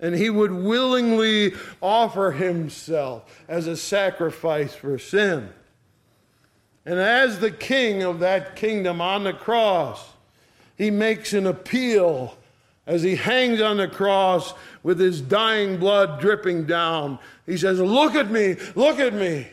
And 0.01 0.15
he 0.15 0.31
would 0.31 0.53
willingly 0.53 1.55
offer 1.81 2.31
himself 2.33 3.43
as 3.49 3.67
a 3.67 3.77
sacrifice 3.77 4.75
for 4.75 4.99
sin. 4.99 5.51
And 6.87 6.99
as 6.99 7.41
the 7.41 7.51
king 7.51 8.03
of 8.03 8.21
that 8.21 8.57
kingdom 8.57 9.01
on 9.01 9.25
the 9.25 9.33
cross, 9.33 10.13
he 10.77 10.91
makes 10.91 11.33
an 11.33 11.47
appeal 11.47 12.37
as 12.87 13.03
he 13.03 13.17
hangs 13.17 13.61
on 13.61 13.77
the 13.77 13.89
cross 13.89 14.55
with 14.83 14.99
his 14.99 15.21
dying 15.21 15.77
blood 15.77 16.21
dripping 16.21 16.65
down. 16.65 17.19
He 17.45 17.59
says, 17.59 17.79
Look 17.81 18.15
at 18.15 18.31
me, 18.31 18.57
look 18.75 18.99
at 18.99 19.13
me. 19.13 19.49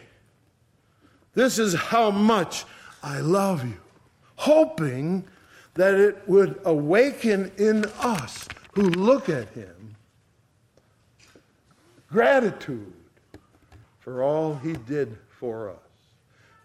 This 1.33 1.59
is 1.59 1.73
how 1.73 2.11
much 2.11 2.63
I 3.03 3.19
love 3.19 3.65
you. 3.65 3.77
Hoping 4.37 5.25
that 5.73 5.95
it 5.95 6.27
would 6.27 6.61
awaken 6.63 7.51
in 7.57 7.85
us 7.99 8.47
who 8.71 8.83
look 8.83 9.27
at 9.27 9.49
him 9.49 9.94
gratitude 12.15 12.93
for 13.99 14.23
all 14.23 14.55
he 14.55 14.71
did 14.71 15.17
for 15.37 15.69
us 15.69 15.77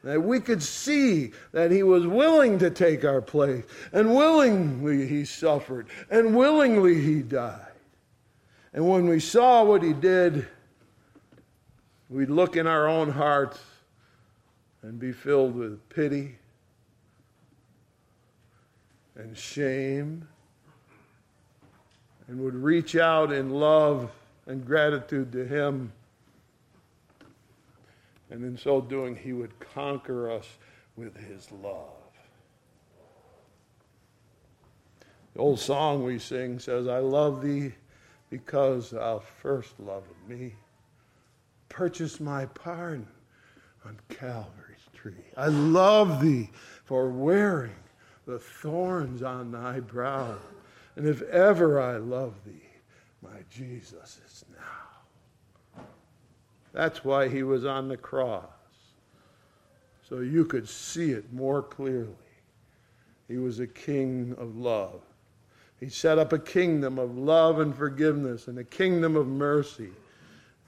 that 0.04 0.22
we 0.22 0.38
could 0.38 0.62
see 0.62 1.32
that 1.50 1.72
he 1.72 1.82
was 1.82 2.06
willing 2.06 2.56
to 2.60 2.70
take 2.70 3.04
our 3.04 3.20
place, 3.20 3.64
and 3.92 4.14
willingly 4.14 5.08
he 5.08 5.24
suffered, 5.24 5.88
and 6.08 6.36
willingly 6.36 7.00
he 7.00 7.20
died. 7.20 7.66
And 8.72 8.88
when 8.88 9.08
we 9.08 9.18
saw 9.18 9.64
what 9.64 9.82
he 9.82 9.92
did, 9.92 10.46
we'd 12.08 12.30
look 12.30 12.56
in 12.56 12.68
our 12.68 12.86
own 12.86 13.10
hearts 13.10 13.58
and 14.82 15.00
be 15.00 15.12
filled 15.12 15.56
with 15.56 15.86
pity 15.88 16.36
and 19.16 19.36
shame, 19.36 20.26
and 22.28 22.38
would 22.40 22.54
reach 22.54 22.94
out 22.94 23.32
in 23.32 23.50
love 23.50 24.12
and 24.50 24.66
gratitude 24.66 25.30
to 25.30 25.46
him 25.46 25.92
and 28.30 28.44
in 28.44 28.56
so 28.56 28.80
doing, 28.80 29.16
he 29.16 29.32
would 29.32 29.58
conquer 29.60 30.30
us 30.30 30.46
with 30.96 31.16
his 31.16 31.50
love. 31.50 31.88
The 35.34 35.40
old 35.40 35.60
song 35.60 36.04
we 36.04 36.18
sing 36.18 36.58
says, 36.58 36.88
I 36.88 36.98
love 36.98 37.42
thee 37.42 37.72
because 38.28 38.90
thou 38.90 39.20
first 39.40 39.78
loved 39.78 40.08
me. 40.28 40.54
Purchase 41.68 42.20
my 42.20 42.46
pardon 42.46 43.06
on 43.84 43.96
Calvary's 44.08 44.88
tree. 44.94 45.12
I 45.36 45.46
love 45.46 46.20
thee 46.20 46.50
for 46.84 47.10
wearing 47.10 47.74
the 48.26 48.38
thorns 48.38 49.22
on 49.22 49.52
thy 49.52 49.80
brow. 49.80 50.36
And 50.96 51.06
if 51.06 51.22
ever 51.22 51.80
I 51.80 51.96
love 51.96 52.34
thee, 52.44 52.69
my 53.22 53.38
Jesus 53.50 54.20
is 54.24 54.44
now. 54.52 55.84
That's 56.72 57.04
why 57.04 57.28
he 57.28 57.42
was 57.42 57.64
on 57.64 57.88
the 57.88 57.96
cross, 57.96 58.44
so 60.08 60.20
you 60.20 60.44
could 60.44 60.68
see 60.68 61.10
it 61.10 61.32
more 61.32 61.62
clearly. 61.62 62.14
He 63.28 63.36
was 63.36 63.60
a 63.60 63.66
king 63.66 64.34
of 64.38 64.56
love. 64.56 65.02
He 65.80 65.88
set 65.88 66.18
up 66.18 66.32
a 66.32 66.38
kingdom 66.38 66.98
of 66.98 67.16
love 67.16 67.58
and 67.58 67.74
forgiveness 67.74 68.48
and 68.48 68.58
a 68.58 68.64
kingdom 68.64 69.16
of 69.16 69.26
mercy. 69.26 69.90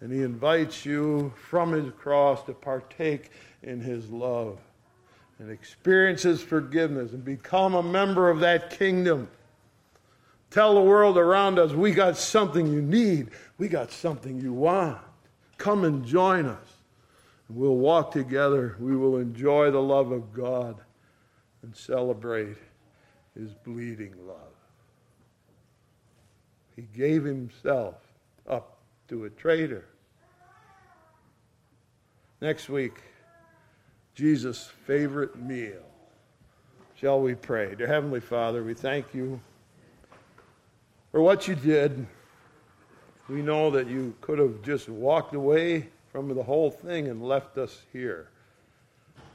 And 0.00 0.10
he 0.10 0.22
invites 0.22 0.86
you 0.86 1.32
from 1.36 1.72
his 1.72 1.92
cross 1.92 2.42
to 2.44 2.54
partake 2.54 3.30
in 3.62 3.78
his 3.80 4.08
love 4.08 4.58
and 5.38 5.50
experience 5.50 6.22
his 6.22 6.42
forgiveness 6.42 7.12
and 7.12 7.24
become 7.24 7.74
a 7.74 7.82
member 7.82 8.30
of 8.30 8.40
that 8.40 8.70
kingdom. 8.70 9.28
Tell 10.52 10.74
the 10.74 10.82
world 10.82 11.16
around 11.16 11.58
us 11.58 11.72
we 11.72 11.92
got 11.92 12.18
something 12.18 12.66
you 12.66 12.82
need, 12.82 13.30
we 13.56 13.68
got 13.68 13.90
something 13.90 14.38
you 14.38 14.52
want. 14.52 14.98
Come 15.56 15.84
and 15.84 16.04
join 16.04 16.44
us. 16.44 16.68
We'll 17.48 17.76
walk 17.76 18.12
together. 18.12 18.76
We 18.78 18.94
will 18.94 19.16
enjoy 19.16 19.70
the 19.70 19.80
love 19.80 20.12
of 20.12 20.34
God 20.34 20.76
and 21.62 21.74
celebrate 21.74 22.56
his 23.34 23.54
bleeding 23.64 24.14
love. 24.26 24.36
He 26.76 26.82
gave 26.82 27.24
himself 27.24 27.94
up 28.46 28.76
to 29.08 29.24
a 29.24 29.30
traitor. 29.30 29.86
Next 32.42 32.68
week, 32.68 33.00
Jesus' 34.14 34.70
favorite 34.86 35.36
meal. 35.36 35.82
Shall 36.96 37.20
we 37.20 37.34
pray? 37.34 37.74
Dear 37.74 37.86
Heavenly 37.86 38.20
Father, 38.20 38.62
we 38.62 38.74
thank 38.74 39.14
you 39.14 39.40
for 41.12 41.20
what 41.20 41.46
you 41.46 41.55
did. 41.55 42.07
We 43.29 43.42
know 43.42 43.70
that 43.70 43.87
you 43.87 44.14
could 44.20 44.38
have 44.38 44.62
just 44.62 44.88
walked 44.88 45.35
away 45.35 45.88
from 46.11 46.35
the 46.35 46.42
whole 46.42 46.70
thing 46.70 47.09
and 47.09 47.22
left 47.22 47.57
us 47.59 47.83
here. 47.92 48.31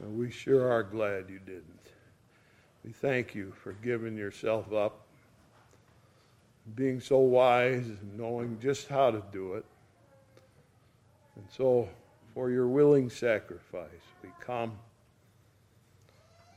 And 0.00 0.18
we 0.18 0.30
sure 0.30 0.70
are 0.70 0.82
glad 0.82 1.30
you 1.30 1.38
didn't. 1.38 1.64
We 2.84 2.92
thank 2.92 3.34
you 3.34 3.52
for 3.62 3.72
giving 3.72 4.16
yourself 4.16 4.72
up, 4.72 5.06
being 6.74 7.00
so 7.00 7.18
wise 7.18 7.86
and 7.86 8.16
knowing 8.16 8.58
just 8.60 8.88
how 8.88 9.10
to 9.10 9.22
do 9.32 9.54
it. 9.54 9.64
And 11.36 11.44
so, 11.50 11.88
for 12.34 12.50
your 12.50 12.68
willing 12.68 13.08
sacrifice, 13.08 13.88
we 14.22 14.28
come, 14.40 14.72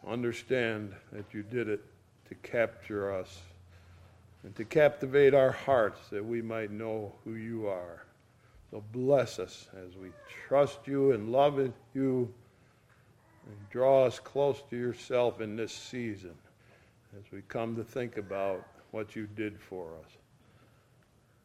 understand 0.08 0.94
that 1.12 1.34
you 1.34 1.44
did 1.44 1.70
it 1.70 1.84
to 2.30 2.36
capture 2.36 3.14
us 3.14 3.42
and 4.44 4.56
to 4.56 4.66
captivate 4.66 5.34
our 5.34 5.52
hearts 5.52 6.10
that 6.10 6.26
we 6.26 6.42
might 6.42 6.72
know 6.72 7.14
who 7.24 7.36
you 7.36 7.68
are. 7.68 8.04
So 8.72 8.84
bless 8.92 9.38
us 9.38 9.68
as 9.86 9.96
we 9.98 10.10
trust 10.48 10.80
you 10.86 11.12
and 11.12 11.32
love 11.32 11.60
you 11.94 12.34
and 13.46 13.70
draw 13.70 14.06
us 14.06 14.20
close 14.20 14.62
to 14.70 14.78
yourself 14.78 15.42
in 15.42 15.56
this 15.56 15.74
season 15.74 16.34
as 17.18 17.32
we 17.32 17.42
come 17.48 17.76
to 17.76 17.84
think 17.84 18.18
about 18.18 18.66
what 18.92 19.16
you 19.16 19.28
did 19.36 19.60
for 19.60 19.90
us. 20.04 20.12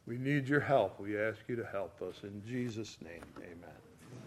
We 0.07 0.19
need 0.19 0.49
your 0.49 0.61
help. 0.61 1.01
We 1.01 1.19
ask 1.19 1.41
you 1.49 1.57
to 1.57 1.65
help 1.65 2.01
us. 2.01 2.15
In 2.23 2.41
Jesus' 2.47 2.97
name, 3.03 3.23
amen. 3.39 3.57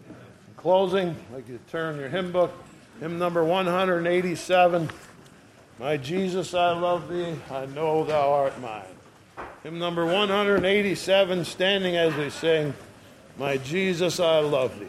amen. 0.06 0.18
closing, 0.56 1.08
I'd 1.08 1.34
like 1.34 1.48
you 1.48 1.58
to 1.58 1.70
turn 1.72 1.98
your 1.98 2.10
hymn 2.10 2.32
book, 2.32 2.52
hymn 3.00 3.18
number 3.18 3.42
187. 3.42 4.90
My 5.80 5.96
Jesus, 5.96 6.52
I 6.52 6.72
love 6.78 7.08
thee, 7.08 7.34
I 7.50 7.64
know 7.64 8.04
thou 8.04 8.32
art 8.34 8.60
mine. 8.60 8.84
Hymn 9.62 9.78
number 9.78 10.04
187, 10.04 11.46
standing 11.46 11.96
as 11.96 12.14
we 12.16 12.28
sing, 12.28 12.74
My 13.38 13.56
Jesus, 13.56 14.20
I 14.20 14.40
love 14.40 14.78
thee. 14.78 14.86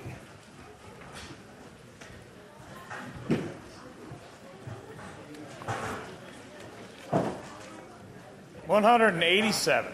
One 8.67 8.83
hundred 8.83 9.13
and 9.13 9.23
eighty-seven. 9.23 9.93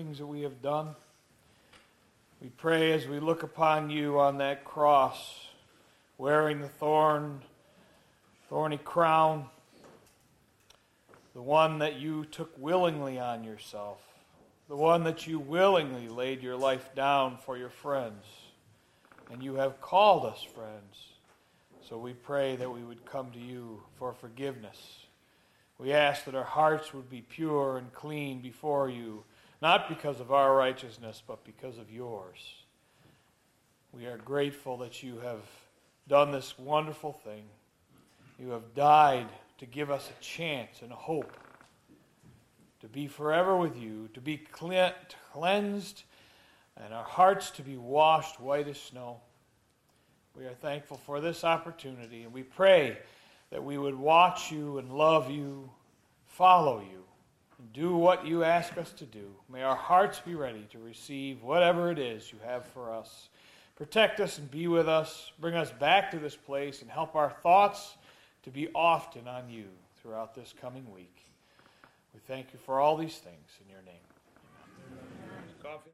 Things 0.00 0.16
that 0.16 0.26
we 0.26 0.40
have 0.40 0.62
done. 0.62 0.96
We 2.40 2.48
pray 2.48 2.92
as 2.92 3.06
we 3.06 3.20
look 3.20 3.42
upon 3.42 3.90
you 3.90 4.18
on 4.18 4.38
that 4.38 4.64
cross, 4.64 5.46
wearing 6.16 6.62
the 6.62 6.70
thorn, 6.70 7.42
thorny 8.48 8.78
crown, 8.78 9.44
the 11.34 11.42
one 11.42 11.80
that 11.80 11.96
you 11.96 12.24
took 12.24 12.50
willingly 12.56 13.18
on 13.18 13.44
yourself, 13.44 13.98
the 14.70 14.76
one 14.76 15.04
that 15.04 15.26
you 15.26 15.38
willingly 15.38 16.08
laid 16.08 16.42
your 16.42 16.56
life 16.56 16.94
down 16.94 17.36
for 17.36 17.58
your 17.58 17.68
friends. 17.68 18.24
And 19.30 19.42
you 19.42 19.56
have 19.56 19.82
called 19.82 20.24
us 20.24 20.42
friends. 20.42 20.96
So 21.86 21.98
we 21.98 22.14
pray 22.14 22.56
that 22.56 22.72
we 22.72 22.82
would 22.82 23.04
come 23.04 23.32
to 23.32 23.38
you 23.38 23.82
for 23.98 24.14
forgiveness. 24.14 24.78
We 25.76 25.92
ask 25.92 26.24
that 26.24 26.34
our 26.34 26.42
hearts 26.42 26.94
would 26.94 27.10
be 27.10 27.20
pure 27.20 27.76
and 27.76 27.92
clean 27.92 28.40
before 28.40 28.88
you 28.88 29.24
not 29.62 29.88
because 29.88 30.20
of 30.20 30.32
our 30.32 30.54
righteousness, 30.54 31.22
but 31.26 31.44
because 31.44 31.78
of 31.78 31.90
yours. 31.90 32.38
We 33.92 34.06
are 34.06 34.18
grateful 34.18 34.78
that 34.78 35.02
you 35.02 35.18
have 35.20 35.42
done 36.08 36.32
this 36.32 36.58
wonderful 36.58 37.12
thing. 37.12 37.44
You 38.38 38.50
have 38.50 38.74
died 38.74 39.28
to 39.58 39.66
give 39.66 39.90
us 39.90 40.08
a 40.08 40.22
chance 40.22 40.80
and 40.82 40.92
a 40.92 40.96
hope 40.96 41.36
to 42.80 42.88
be 42.88 43.06
forever 43.06 43.56
with 43.56 43.76
you, 43.76 44.08
to 44.14 44.20
be 44.20 44.38
cleansed, 44.38 46.04
and 46.82 46.94
our 46.94 47.04
hearts 47.04 47.50
to 47.52 47.62
be 47.62 47.76
washed 47.76 48.40
white 48.40 48.68
as 48.68 48.80
snow. 48.80 49.20
We 50.34 50.46
are 50.46 50.54
thankful 50.54 50.96
for 51.04 51.20
this 51.20 51.44
opportunity, 51.44 52.22
and 52.22 52.32
we 52.32 52.42
pray 52.42 52.96
that 53.50 53.62
we 53.62 53.76
would 53.76 53.96
watch 53.96 54.50
you 54.50 54.78
and 54.78 54.90
love 54.90 55.30
you, 55.30 55.68
follow 56.24 56.80
you, 56.80 57.04
do 57.72 57.96
what 57.96 58.26
you 58.26 58.44
ask 58.44 58.76
us 58.78 58.92
to 58.92 59.04
do. 59.04 59.26
May 59.52 59.62
our 59.62 59.76
hearts 59.76 60.20
be 60.20 60.34
ready 60.34 60.66
to 60.70 60.78
receive 60.78 61.42
whatever 61.42 61.90
it 61.90 61.98
is 61.98 62.32
you 62.32 62.38
have 62.44 62.64
for 62.66 62.92
us. 62.92 63.28
Protect 63.76 64.20
us 64.20 64.38
and 64.38 64.50
be 64.50 64.68
with 64.68 64.88
us. 64.88 65.32
Bring 65.40 65.54
us 65.54 65.70
back 65.70 66.10
to 66.10 66.18
this 66.18 66.36
place 66.36 66.82
and 66.82 66.90
help 66.90 67.16
our 67.16 67.30
thoughts 67.42 67.96
to 68.42 68.50
be 68.50 68.68
often 68.74 69.26
on 69.26 69.48
you 69.48 69.66
throughout 70.02 70.34
this 70.34 70.54
coming 70.60 70.84
week. 70.92 71.16
We 72.14 72.20
thank 72.26 72.52
you 72.52 72.58
for 72.64 72.80
all 72.80 72.96
these 72.96 73.18
things 73.18 73.48
in 73.64 73.70
your 73.70 73.82
name. 73.82 73.94
Amen. 75.62 75.92